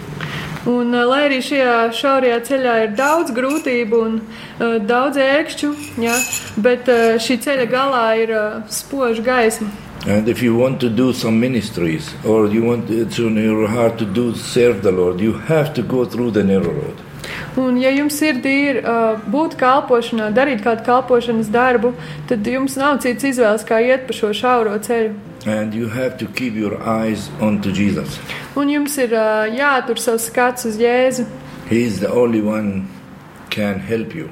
Un, 0.69 0.93
uh, 0.93 1.05
lai 1.09 1.23
arī 1.29 1.39
šajā 1.41 1.77
šaurajā 1.97 2.41
ceļā 2.45 2.73
ir 2.85 2.91
daudz 2.97 3.33
grūtību 3.33 4.01
un 4.07 4.19
uh, 4.21 4.75
daudz 4.77 5.17
ērkšķu, 5.17 5.71
ja, 6.03 6.17
bet 6.61 6.89
uh, 6.91 7.15
šī 7.21 7.39
ceļa 7.41 7.69
galā 7.71 8.03
ir 8.21 8.35
uh, 8.35 8.59
spoža 8.69 9.25
gaisma. 9.25 9.71
and 10.07 10.27
if 10.27 10.41
you 10.41 10.55
want 10.55 10.79
to 10.79 10.89
do 10.89 11.13
some 11.13 11.39
ministries 11.39 12.13
or 12.25 12.47
you 12.47 12.63
want 12.63 12.89
it's 12.89 13.19
in 13.19 13.35
your 13.35 13.67
heart 13.67 13.99
to 13.99 14.05
do 14.05 14.33
serve 14.33 14.81
the 14.81 14.91
lord 14.91 15.19
you 15.19 15.33
have 15.33 15.73
to 15.75 15.83
go 15.83 16.05
through 16.05 16.31
the 16.31 16.43
narrow 16.43 16.73
road 16.73 17.01
Un, 17.57 17.75
ja 17.81 17.89
jums 17.91 18.15
sirdī 18.21 18.53
ir 18.69 18.77
uh, 18.87 19.17
būt 19.31 19.57
kalpošanā, 19.59 20.29
darīt 20.31 20.61
kādu 20.63 20.85
kalpošanas 20.87 21.49
darbu, 21.51 21.91
tad 22.29 22.47
jums 22.47 22.77
nav 22.79 23.01
cits 23.03 23.25
izvēles, 23.27 23.65
kā 23.67 23.81
iet 23.83 24.05
pa 24.07 24.13
šo 24.15 24.31
šauro 24.33 24.77
ceļu. 24.79 25.13
and 25.47 25.73
you 25.73 25.87
have 25.89 26.17
to 26.19 26.27
keep 26.27 26.53
your 26.53 26.77
eyes 26.87 27.29
onto 27.41 27.71
jesus 27.71 28.19
Un 28.55 28.69
jums 28.69 28.95
ir 29.01 29.09
uh, 29.17 29.47
jātur 29.49 29.97
savs 29.97 30.27
skats 30.29 30.65
uz 30.69 30.77
Jēzu. 30.77 31.25
he 31.69 31.81
is 31.83 31.99
the 31.99 32.07
only 32.11 32.41
one 32.41 32.87
can 33.49 33.79
help 33.79 34.13
you 34.15 34.29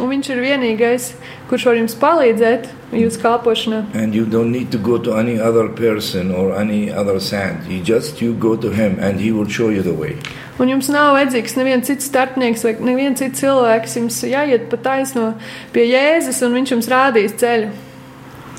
Un 0.00 0.08
viņš 0.08 0.28
ir 0.32 0.38
vienīgais, 0.40 1.06
kurš 1.48 1.64
var 1.66 1.74
jums 1.76 1.94
palīdzēt 1.96 2.68
jūsu 2.92 3.20
kalpošanā. 3.24 3.84
and 3.94 4.14
you 4.14 4.24
don't 4.26 4.52
need 4.52 4.70
to 4.70 4.78
go 4.78 4.98
to 4.98 5.14
any 5.16 5.40
other 5.40 5.66
person 5.68 6.30
or 6.30 6.52
any 6.54 6.90
other 6.92 7.18
saint 7.18 7.66
you 7.68 7.80
just 7.82 8.20
you 8.22 8.34
go 8.34 8.54
to 8.54 8.70
him 8.70 8.98
and 9.00 9.18
he 9.18 9.32
will 9.32 9.48
show 9.48 9.70
you 9.70 9.82
the 9.82 9.92
way 9.94 10.16
Un 10.60 10.68
jums 10.68 10.90
nav 10.92 11.14
vajadzīgs 11.16 11.54
neviens 11.56 11.88
cits 11.88 12.10
starpnieks 12.10 12.64
vai 12.66 12.74
neviens 12.84 13.20
cits 13.22 13.40
cilvēks. 13.40 13.94
Jums 13.96 14.18
jāiet 14.28 14.66
pa 14.68 14.76
taisno 14.76 15.30
pie 15.72 15.86
Jēzus, 15.88 16.42
un 16.44 16.58
viņš 16.58 16.74
jums 16.74 16.88
rādīs 16.92 17.36
ceļu. 17.40 17.70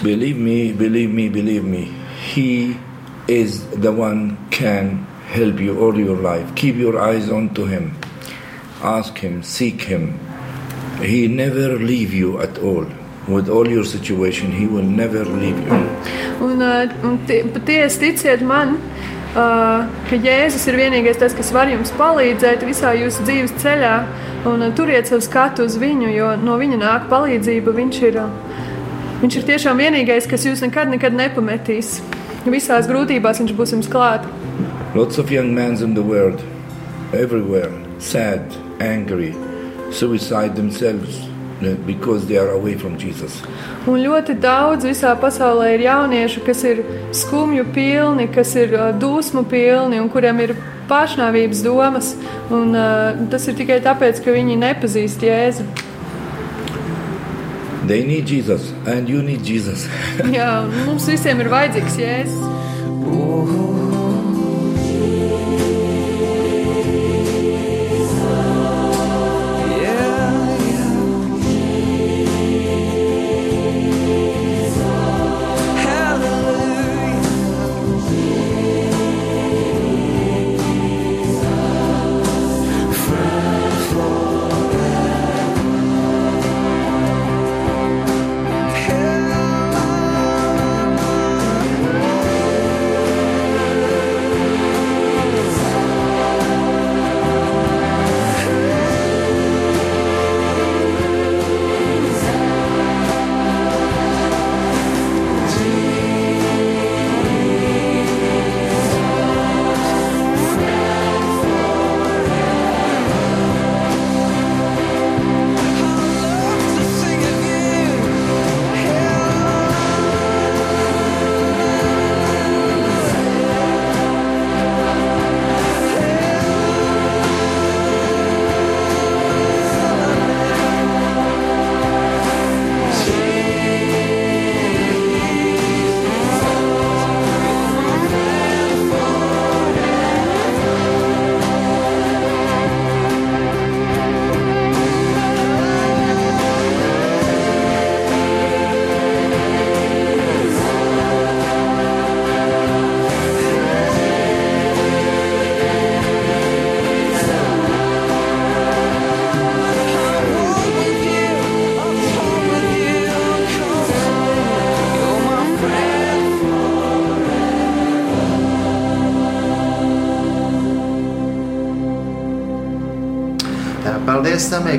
Believe 0.02 0.39
me, 0.39 0.72
believe 0.74 1.14
me, 1.14 1.28
believe 1.30 1.64
me. 1.64 1.84
He 2.34 2.78
is 3.28 3.60
the 3.70 3.91
one 3.91 4.38
can 4.49 5.06
help 5.30 5.60
you 5.60 5.78
all 5.80 5.99
your 5.99 6.18
life. 6.18 6.56
Keep 6.56 6.78
your 6.78 6.97
eyes 6.99 7.30
onto 7.30 7.66
him. 7.66 7.91
Ask 8.82 9.20
him, 9.20 9.43
seek 9.43 9.82
him. 9.84 10.20
He 11.02 11.28
never 11.28 11.78
leave 11.78 12.14
you 12.14 12.39
at 12.41 12.58
all. 12.60 12.86
With 13.28 13.47
all 13.47 13.68
your 13.70 13.86
situation, 13.86 14.52
he 14.52 14.66
will 14.66 14.84
never 14.84 15.24
leave 15.24 15.60
you. 15.60 15.78
Un, 16.41 16.62
uh, 16.62 16.89
un 17.04 17.20
tie- 17.28 17.43
patiesi 17.43 17.99
ticiet 17.99 18.41
man, 18.41 18.74
uh, 18.74 19.01
ka 19.34 20.18
Jēzus 20.18 20.66
ir 20.68 20.78
vienīgais 20.80 21.20
tas, 21.22 21.36
kas 21.38 21.52
var 21.56 21.72
jums 21.72 21.94
palīdzēt 21.96 22.66
visā 22.68 22.92
jūsu 23.00 23.24
dzīves 23.28 23.56
ceļā. 23.64 23.96
Un 24.52 24.66
turiet 24.76 25.08
savu 25.08 25.22
skatu 25.22 25.68
uz 25.70 25.78
viņu, 25.80 26.10
jo 26.12 26.34
no 26.42 26.58
viņa 26.60 26.82
nāk 26.82 27.08
palīdzība. 27.12 27.74
Viņš 27.78 28.02
ir, 28.10 28.20
viņš 29.22 29.40
ir 29.40 29.48
tiešām 29.54 29.80
vienīgais, 29.80 30.28
kas 30.28 30.48
jūs 30.50 30.66
nekad, 30.66 30.92
nekad 30.92 31.16
nepametīs. 31.16 32.00
Visās 32.46 32.90
grūtībās 32.90 33.40
viņš 33.44 33.56
būs 33.56 33.76
jums 33.78 33.92
klāt. 33.92 34.26
Lots 34.96 35.22
of 35.22 35.32
young 35.32 35.54
men 35.56 35.78
in 35.80 35.94
the 35.94 36.04
world, 36.04 36.44
everywhere, 37.14 37.72
sad, 38.00 38.44
angry, 38.82 39.34
suicide 39.92 40.56
themselves 40.56 41.31
because 41.86 42.28
they 42.28 42.38
are 42.38 42.51
away 42.51 42.76
from 42.76 42.97
Jesus. 42.97 43.41
Un 43.88 44.01
ļoti 44.01 44.36
daudz 44.41 44.86
visā 44.86 45.14
pasaulē 45.20 45.76
ir 45.76 45.86
jauniešu, 45.86 46.43
kas 46.45 46.64
ir 46.68 46.84
skumju 47.16 47.66
pilni, 47.74 48.28
kas 48.34 48.55
ir 48.55 48.76
uh, 48.78 48.89
dusmu 48.97 49.43
pilni 49.49 50.01
un 50.01 50.09
kuriem 50.09 50.41
ir 50.45 50.55
pašnāvības 50.89 51.64
domas. 51.66 52.14
Un, 52.51 52.76
uh, 52.76 53.16
tas 53.32 53.47
ir 53.47 53.57
tikai 53.59 53.80
tāpēc, 53.86 54.24
ka 54.24 54.36
viņi 54.36 54.59
nepazīst 54.62 55.26
Jēzu. 55.26 55.68
They 57.88 58.05
need 58.05 58.28
Jesus, 58.30 58.72
and 58.86 59.09
you 59.09 59.22
need 59.26 59.43
Jesus. 59.43 59.88
Jā, 60.38 60.62
mums 60.86 61.09
visiem 61.09 61.41
ir 61.41 61.51
vajadzīgs 61.51 61.99
Jēzus. 62.01 62.41
Jā, 62.45 63.71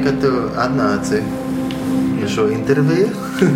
ka 0.05 0.12
tu 0.22 0.32
atnāci 0.59 1.22
par 2.22 2.30
šo 2.30 2.48
interviju. 2.50 3.09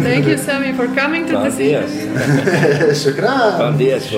Thank 0.03 0.27
you, 0.27 0.39
Sammy, 0.39 0.73
for 0.73 0.87
coming 0.89 1.27
to 1.27 1.39
this 1.45 1.55
Paldies! 1.55 1.93
Šukrā! 3.03 3.35
Paldies 3.61 4.09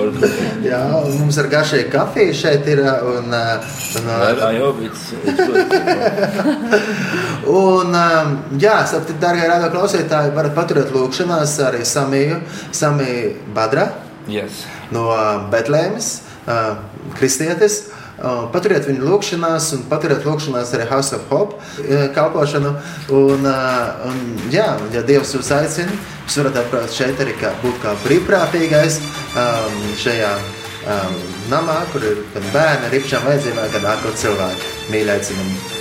Jā, 0.65 0.79
mums 1.19 1.37
ar 1.37 1.49
garšēju 1.51 1.89
kafiju 1.93 2.33
šeit 2.33 2.67
ir. 2.73 2.81
Un, 2.81 3.29
un, 3.29 4.09
I, 4.09 4.31
uh, 4.31 4.41
I 4.49 4.57
hope 4.57 4.81
it's, 4.81 5.13
it's 5.21 5.37
good. 5.37 5.69
un 7.61 7.93
um, 8.01 8.33
jā, 8.57 8.79
sapratu, 8.89 9.19
darbie 9.21 9.45
radio 9.51 9.69
klausītāji, 9.75 10.33
varat 10.37 10.57
paturēt 10.57 10.93
lūkšanās 10.95 11.57
arī 11.69 11.85
Samiju, 11.85 12.41
Samiju 12.71 13.53
Badra 13.53 13.89
Yes. 14.29 14.65
no 14.93 15.09
uh, 15.13 15.45
Betlēmas, 15.53 16.11
uh, 16.45 16.77
kristietis. 17.17 17.83
Paturiet 18.53 18.87
viņu 18.89 19.07
lūgšanās, 19.07 19.71
un 19.77 19.83
paturiet 19.91 20.25
lūgšanās 20.27 20.73
arī 20.75 20.87
House 20.89 21.15
of 21.15 21.27
Hope 21.31 21.59
kalpošanu. 22.15 22.73
Un, 23.15 23.47
un, 24.09 24.21
jā, 24.53 24.69
ja 24.93 25.03
Dievs 25.07 25.33
jūs 25.37 25.51
aicina, 25.55 25.97
jūs 26.25 26.39
varat 26.41 26.61
atbraukt 26.63 26.95
šeit 26.95 27.23
arī 27.23 27.35
kā, 27.39 27.53
būt 27.63 27.81
kā 27.83 27.95
brīvprātīgais 28.05 29.01
šajā 30.03 30.33
namā, 31.51 31.81
kur 31.93 32.05
ir 32.05 32.23
gan 32.35 32.53
bērni 32.55 32.89
ar 32.89 33.01
īpašām 33.01 33.27
vajadzībām, 33.31 33.75
gan 33.75 33.91
ārkārtīgi 33.95 34.25
cilvēki. 34.27 34.73
Mīļi 34.93 35.15
aicinam! 35.17 35.78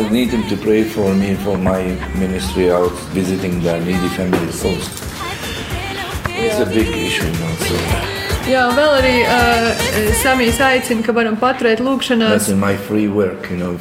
I 0.00 0.08
need 0.08 0.30
him 0.30 0.48
to 0.48 0.56
pray 0.56 0.82
for 0.82 1.14
me 1.14 1.34
for 1.34 1.58
my 1.58 1.82
ministry 2.18 2.72
out 2.72 2.90
visiting 3.12 3.60
the 3.62 3.78
needy 3.80 4.08
family 4.16 4.46
first. 4.46 5.04
It's 6.26 6.58
a 6.58 6.64
big 6.64 6.88
issue, 6.88 7.26
know. 7.26 7.54
So 7.66 8.10
Jā, 8.48 8.62
un 8.66 8.74
vēl 8.74 8.94
arī 8.96 9.12
uh, 9.28 10.14
Samijs 10.22 10.56
aicina, 10.64 11.04
ka 11.04 11.12
varam 11.12 11.36
paturēt 11.38 11.82
lūgšanās. 11.84 12.48
work, 13.12 13.50
you 13.50 13.58
know, 13.58 13.76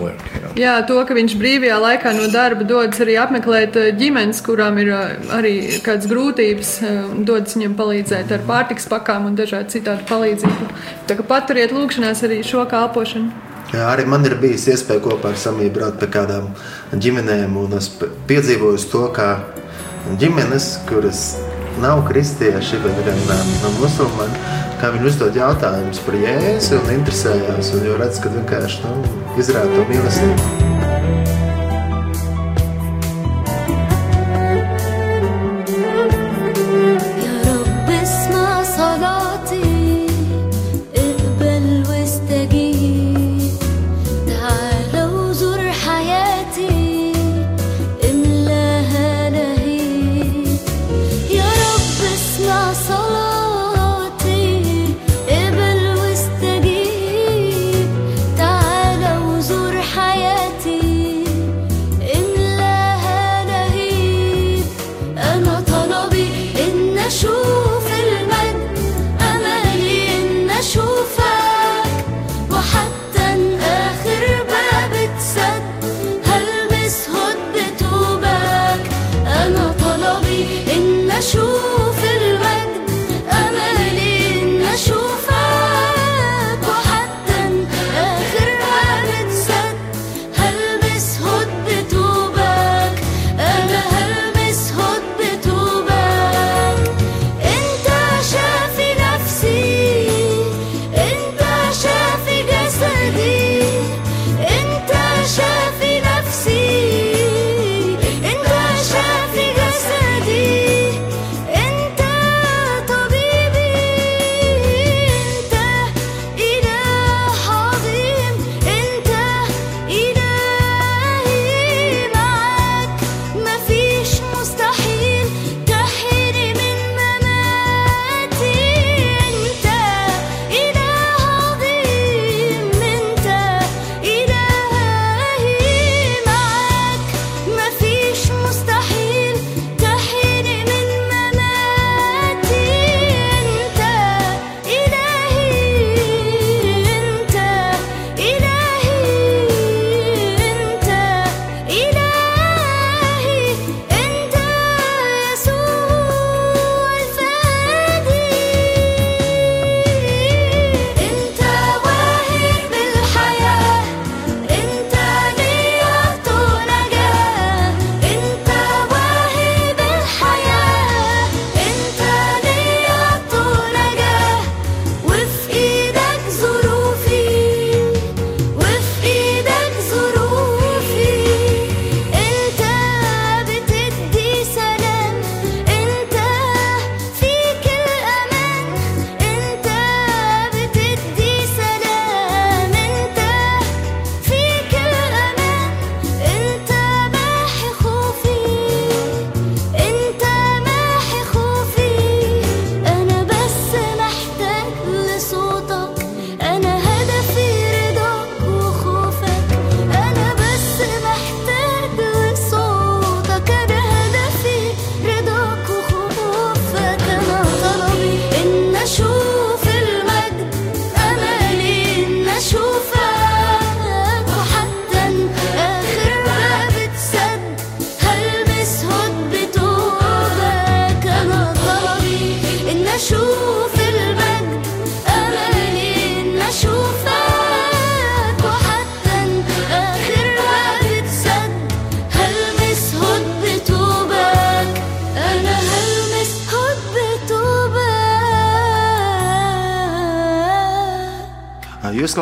work. 0.00 0.22
You 0.32 0.40
know. 0.40 0.52
Jā, 0.56 0.76
to, 0.86 1.00
ka 1.04 1.16
viņš 1.18 1.34
brīvajā 1.40 1.80
laikā 1.82 2.12
no 2.14 2.28
darba 2.32 2.64
dodas 2.64 3.02
arī 3.02 3.18
apmeklēt 3.20 3.76
eh, 3.76 3.90
ģimenes, 3.98 4.40
kurām 4.46 4.78
ir 4.78 4.92
eh, 4.94 5.26
arī 5.34 5.54
kādas 5.84 6.06
grūtības, 6.08 6.70
eh, 6.86 7.02
un 7.10 7.26
dodas 7.28 7.58
viņam 7.58 7.74
palīdzēt 7.76 8.32
ar 8.32 8.46
pārtiks 8.46 8.86
pakām 8.88 9.26
un 9.26 9.36
dažādu 9.36 9.74
citādu 9.74 10.06
palīdzību. 10.08 10.70
Tā 11.10 11.18
kā 11.18 11.26
paturiet 11.34 11.74
lūgšanās 11.74 12.22
arī 12.24 12.40
šo 12.46 12.64
kalpošanu. 12.70 13.45
Jā, 13.72 13.88
arī 13.90 14.04
man 14.06 14.22
ir 14.28 14.36
bijis 14.38 14.68
iespēja 14.70 15.02
kopā 15.02 15.32
ar 15.32 15.40
Samiju 15.40 15.72
braukt 15.74 15.98
pie 15.98 16.08
kādām 16.14 16.52
ģimenēm, 16.94 17.56
un 17.58 17.74
es 17.78 17.88
piedzīvoju 18.30 18.82
to, 18.92 19.02
kā 19.16 19.30
ģimenes, 20.20 20.68
kuras 20.86 21.24
nav 21.82 22.04
kristieši, 22.06 22.78
bet 22.84 23.02
gan 23.08 23.18
nav 23.30 23.74
musulmaņi, 23.80 24.44
kā 24.80 24.92
viņi 24.94 25.10
uzdod 25.10 25.40
jautājumus 25.40 26.00
par 26.06 26.20
jēzu 26.22 26.78
un 26.78 26.94
interesējās, 27.00 27.74
un 27.74 27.90
jau 27.90 27.98
redz, 28.00 28.22
ka 28.22 28.32
vienkārši 28.38 28.86
nu, 28.86 29.18
izrāda 29.42 29.74
to 29.74 29.90
mīlestību. 29.90 30.65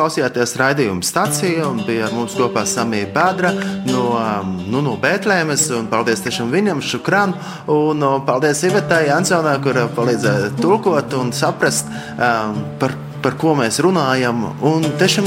Klausījāties 0.05 0.51
raidījuma 0.61 1.01
stācijā 1.01 1.65
un 1.65 1.79
bija 1.87 2.05
ar 2.05 2.11
mums 2.13 2.35
kopā 2.37 2.61
Samija 2.69 3.07
Bēdra 3.15 3.49
no, 3.87 4.03
um, 4.13 4.51
nu, 4.69 4.83
no 4.85 4.93
Bētlēmes. 5.01 5.63
Paldies 5.89 6.21
tiešām 6.21 6.51
viņam, 6.53 6.83
Šukran. 6.85 7.33
Un 7.73 8.05
uh, 8.05 8.19
paldies 8.27 8.61
Ivetai 8.67 9.07
Ansonai, 9.15 9.55
kur 9.65 9.79
palīdzēja 9.97 10.51
tulkot 10.59 11.17
un 11.17 11.33
saprast 11.33 11.89
um, 11.89 12.61
par 12.81 12.93
par 13.25 13.33
ko 13.41 13.55
mēs 13.57 13.79
runājam. 13.81 14.43
Un 14.69 14.83
tiešām, 14.99 15.25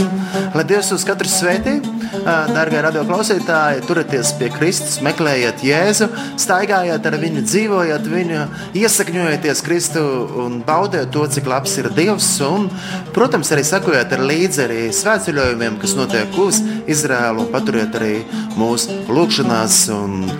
lai 0.54 0.62
Dievs 0.68 0.92
uz 0.94 1.02
katru 1.02 1.26
svētī, 1.26 1.80
darbie 2.54 2.80
radioklausītāji, 2.84 3.84
turieties 3.88 4.32
pie 4.38 4.48
Kristus, 4.52 4.98
meklējiet 5.04 5.62
Jēzu, 5.66 6.08
staigājiet 6.40 7.06
ar 7.08 7.16
viņu, 7.20 7.44
dzīvojiet 7.46 8.08
viņu, 8.08 8.42
iesakņojieties 8.78 9.62
Kristu 9.66 10.04
un 10.44 10.60
baudiet 10.66 11.12
to, 11.14 11.24
cik 11.28 11.48
labs 11.50 11.76
ir 11.80 11.90
Dievs. 11.96 12.30
Un, 12.44 12.68
protams, 13.16 13.50
arī 13.54 13.64
sakojiet 13.66 14.12
ar 14.14 14.24
līdzi 14.28 14.64
arī 14.64 14.80
svētceļojumiem, 14.94 15.78
kas 15.82 15.96
notiek 15.98 16.38
uz 16.40 16.60
Izrēlu, 16.88 17.44
un 17.44 17.52
paturiet 17.52 17.96
arī 17.98 18.14
mūsu 18.58 19.00
lūgšanās, 19.12 19.80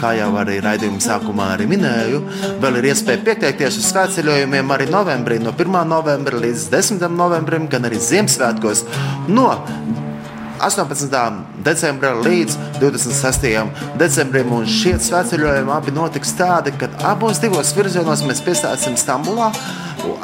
kā 0.01 0.15
jau 0.19 0.31
arī 0.41 0.59
raidījuma 0.65 1.03
sākumā 1.05 1.53
arī 1.57 1.69
minēju, 1.71 2.23
vēl 2.63 2.81
ir 2.81 2.91
iespēja 2.93 3.25
pieteikties 3.27 3.81
uz 3.81 3.89
svētceļojumiem 3.93 4.77
arī 4.77 4.89
novembrī, 4.93 5.41
no 5.43 5.55
1. 5.57 5.81
novembra 5.89 6.43
līdz 6.45 6.69
10. 6.73 7.09
novembrim, 7.15 7.69
gan 7.71 7.89
arī 7.89 8.01
Ziemassvētkos 8.03 8.85
no 9.29 9.51
18. 10.61 11.43
decembra 11.65 12.15
līdz 12.19 12.57
26. 12.81 13.47
decembrim. 14.01 14.53
Un 14.53 14.67
šie 14.69 14.97
svētceļojumi 15.03 15.75
abi 15.75 15.95
notiks 15.95 16.35
tādi, 16.39 16.75
ka 16.79 16.91
abos 17.11 17.41
divos 17.43 17.75
virzienos 17.77 18.25
mēs 18.27 18.43
piestāsim 18.47 18.99
Stambulā. 18.99 19.53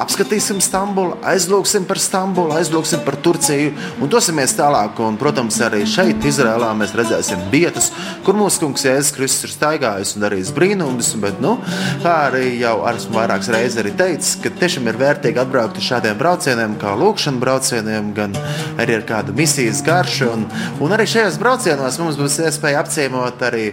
Apskatīsim 0.01 0.59
Stambulu, 0.63 1.19
aizlūgsim 1.27 1.85
par 1.89 1.99
Stambulu, 2.03 2.55
aizlūgsim 2.59 3.03
par 3.07 3.17
Turciju 3.23 3.73
un 4.03 4.11
dosimies 4.11 4.55
tālāk. 4.57 4.99
Un, 5.05 5.19
protams, 5.21 5.59
arī 5.65 5.85
šeit, 5.89 6.25
Izrēlā, 6.27 6.71
mēs 6.79 6.95
redzēsim 6.97 7.47
vietas, 7.53 7.91
kur 8.27 8.37
mūsu 8.39 8.63
kungs 8.63 8.85
Jēzus 8.87 9.13
Kristus 9.17 9.49
ir 9.49 9.55
staigājis 9.55 10.15
un 10.17 10.25
darījis 10.27 10.53
brīnumus. 10.57 11.13
Bet, 11.23 11.41
nu, 11.43 11.57
kā 12.03 12.15
arī 12.29 12.57
jau 12.61 12.77
esmu 12.91 13.19
vairākas 13.19 13.51
reizes 13.55 13.81
arī 13.83 13.95
teicis, 13.99 14.37
ka 14.43 14.53
tiešām 14.63 14.91
ir 14.91 15.01
vērtīgi 15.01 15.43
atbraukt 15.43 15.81
uz 15.81 15.89
šādiem 15.89 16.19
braucieniem, 16.21 16.79
kā 16.83 16.95
lūkšanas 17.01 17.43
braucieniem, 17.43 18.13
gan 18.17 18.39
arī 18.83 18.99
ar 19.01 19.07
kādu 19.09 19.37
misijas 19.37 19.83
garšu. 19.87 20.31
Un, 20.35 20.47
un 20.85 20.97
arī 20.97 21.07
šajos 21.11 21.39
braucienos 21.43 22.01
mums 22.03 22.19
būs 22.21 22.41
iespēja 22.47 22.83
apciemot 22.85 23.43
arī, 23.47 23.69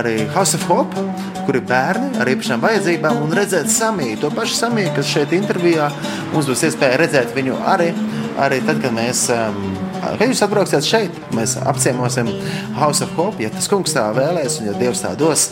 arī 0.00 0.18
House 0.36 0.58
of 0.58 0.68
Hope, 0.70 1.06
kur 1.44 1.58
ir 1.58 1.66
bērni 1.68 2.14
ar 2.20 2.30
īpašām 2.32 2.62
vajadzībām, 2.64 3.20
un 3.24 3.34
redzēt 3.36 3.68
Samiju, 3.72 4.20
to 4.22 4.30
pašu 4.34 4.56
Samiju, 4.56 4.94
kas 4.96 5.10
šeit 5.10 5.33
intervijā. 5.38 5.90
Mums 6.32 6.50
būs 6.50 6.66
iespēja 6.68 7.00
redzēt 7.02 7.34
viņu 7.36 7.58
arī, 7.74 7.90
arī 8.42 8.62
tad, 8.66 8.82
kad 8.84 8.94
mēs. 8.96 9.28
Um, 9.34 9.73
Kad 10.18 10.30
jūs 10.30 10.42
atbrauksiet 10.44 10.86
šeit, 10.86 11.18
mēs 11.34 11.56
apciemosim 11.60 12.28
House 12.78 13.04
of 13.04 13.12
Hope, 13.18 13.42
ja 13.42 13.50
tas 13.52 13.68
kungs 13.70 13.94
tā 13.96 14.06
vēlēs 14.16 14.60
un 14.60 14.70
ja 14.70 14.76
Dievs 14.78 15.04
tā 15.04 15.14
dos. 15.18 15.48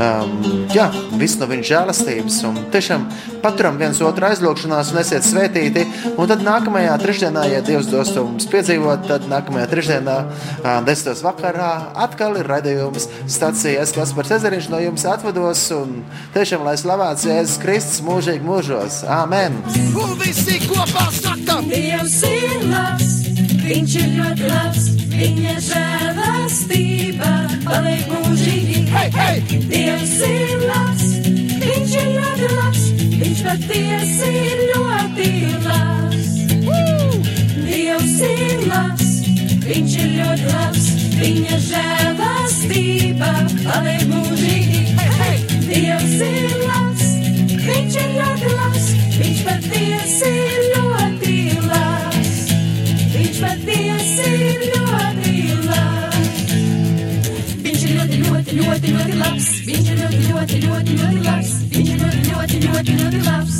Um, 0.00 0.66
jā, 0.72 0.86
viss 1.20 1.38
no 1.40 1.46
viņa 1.50 1.66
žēlastības. 1.68 2.38
Un 2.48 2.60
tiešām 2.72 3.04
paturam 3.44 3.78
viens 3.80 4.00
otru 4.04 4.28
aizlūgšanās 4.28 4.92
un 4.92 5.00
esiet 5.02 5.26
svētīti. 5.26 5.84
Un 6.16 6.30
tad 6.30 6.44
nākamajā 6.46 6.94
trešdienā, 7.02 7.44
ja 7.52 7.62
Dievs 7.64 7.90
dos 7.92 8.12
to 8.14 8.24
mums 8.26 8.48
piedzīvot, 8.52 9.06
tad 9.10 9.28
nākamajā 9.30 9.68
trešdienā, 9.72 10.16
uh, 10.24 10.70
desmitos 10.88 11.24
vakarā, 11.26 11.72
atkal 12.06 12.38
ir 12.40 12.48
raidījums 12.50 13.08
stācijas, 13.30 13.94
kas 13.96 14.14
par 14.16 14.28
Cezariņš 14.30 14.70
no 14.72 14.82
jums 14.82 15.06
atvados. 15.08 15.64
Un 15.76 16.00
tiešām, 16.36 16.64
lai 16.66 16.76
slavēts 16.80 17.28
Jēzus 17.28 17.60
Kristus 17.62 18.02
mūžīgi 18.06 18.44
mūžos. 18.46 19.02
Āmen! 19.20 19.60
Un 19.92 20.16
visi 20.22 20.60
kopā 20.66 21.08
sakam, 21.14 21.68
Dievs 21.68 22.22
ir 22.28 22.66
labs, 22.68 23.31
viņš 23.72 23.92
ir 23.96 24.08
ļoti 24.18 24.48
labs, 24.50 24.86
viņa 25.12 25.52
žēlastība 25.64 27.30
paliek 27.64 28.10
mūžīgi. 28.10 28.82
hei, 28.92 29.08
hei! 29.14 29.60
Dievs 29.70 30.12
ir 30.28 30.64
labs, 30.68 31.06
viņš 31.62 31.94
ir 32.00 32.10
ļoti 32.18 32.50
labs, 32.52 32.82
viņš 33.22 33.40
patiesi 33.46 34.32
ir 34.42 34.60
ļoti 34.72 35.30
labs. 35.64 36.28
Dievs 37.62 38.18
ir 38.28 38.66
labs, 38.68 39.14
viņš 39.64 39.96
ir 40.02 40.12
ļoti 40.18 40.52
labs, 40.52 40.90
viņa 41.22 41.60
žēlastība 41.70 43.32
paliek 43.62 44.04
mūžīgi. 44.12 44.84
Dievs 45.70 46.18
ir 46.28 46.58
labs, 46.66 47.08
viņš 47.64 48.00
ir 48.04 48.12
ļoti 48.20 48.56
labs, 48.58 48.92
viņš 49.16 49.46
patiesi 49.48 50.34
ir 50.42 50.61
ļoti, 58.82 58.90
ļoti, 58.90 58.98
ļoti 59.02 59.18
labs. 59.22 59.48
Viņš 59.62 59.88
ir 59.92 59.98
ļoti, 60.02 60.20
ļoti, 60.26 60.56
ļoti, 60.62 60.92
ļoti 60.98 61.18
labs. 61.26 61.50
Viņš 61.72 61.90
ir 61.92 61.98
ļoti, 62.02 62.18
ļoti, 62.32 62.56
ļoti, 62.66 62.92
ļoti 62.98 63.20
labs. 63.26 63.56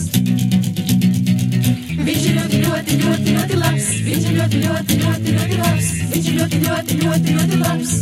Viņš 2.03 2.25
ir 2.27 2.35
ļoti, 2.39 2.59
ļoti, 2.63 2.97
ļoti, 3.03 3.35
ļoti 3.37 3.59
labs. 3.63 3.87
Viņš 4.03 4.25
ir 4.27 4.35
ļoti, 4.39 4.59
ļoti, 4.65 4.97
ļoti, 5.03 5.35
ļoti 5.37 5.59
labs. 5.63 5.87
Viņš 6.13 6.27
ir 6.27 6.35
ļoti, 6.41 6.59
ļoti, 6.67 6.95
ļoti, 7.03 7.37
ļoti 7.37 7.57
labs. 7.63 7.93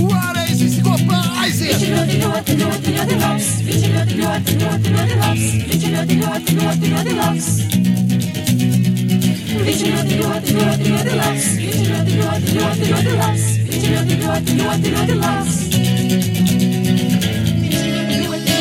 Vēlreiz 0.00 0.62
visi 0.64 0.80
kopā 0.86 1.20
Viņš 1.20 1.40
aiziet! 1.44 1.82
ir 1.82 1.92
ļoti, 1.92 2.16
ļoti, 2.22 2.56
ļoti, 2.62 2.94
ļoti 2.96 3.16
labs. 3.24 3.50
Viņš 3.68 3.82
ir 3.84 3.92
ļoti, 3.96 4.14
ļoti, 4.22 4.56
ļoti, 4.64 4.94
ļoti 4.96 5.14
labs. 5.20 5.44
Viņš 5.68 5.84
ir 5.84 5.96
ļoti, 5.96 6.14
ļoti, 6.20 6.50
ļoti, 6.60 6.84
ļoti 6.94 7.12
labs. 7.20 7.50
Viņš 9.60 9.80
ir 9.80 9.90
ļoti, 9.90 10.14
ļoti, 10.20 10.54
ļoti, 10.56 10.84
ļoti 10.90 11.18
labs. 11.20 11.50
Viņš 11.60 11.76
ir 11.76 11.90
ļoti, 11.90 12.12
ļoti, 12.20 12.56
ļoti, 12.56 12.88
ļoti 12.94 13.18
labs. 13.20 13.44
Viņš 13.68 13.84
ir 13.84 13.98
ļoti, 13.98 14.22
ļoti, 14.24 14.62
ļoti, 14.62 14.96
ļoti 14.96 15.20
labs. 15.20 15.69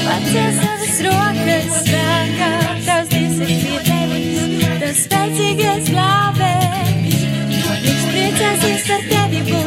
Pacies 0.10 0.56
savas 0.58 0.96
rokas 1.06 1.68
spēkā, 1.84 2.48
tavs 2.88 3.12
dievs 3.12 3.36
ir 3.46 3.52
pie 3.62 3.76
tevis, 3.86 4.40
tas 4.82 5.02
spēcīgais 5.04 5.92
glābē. 5.92 6.50
Viņš 7.84 8.08
priecāsies 8.10 8.88
par 8.88 9.06
tevi 9.12 9.44
būs, 9.52 9.59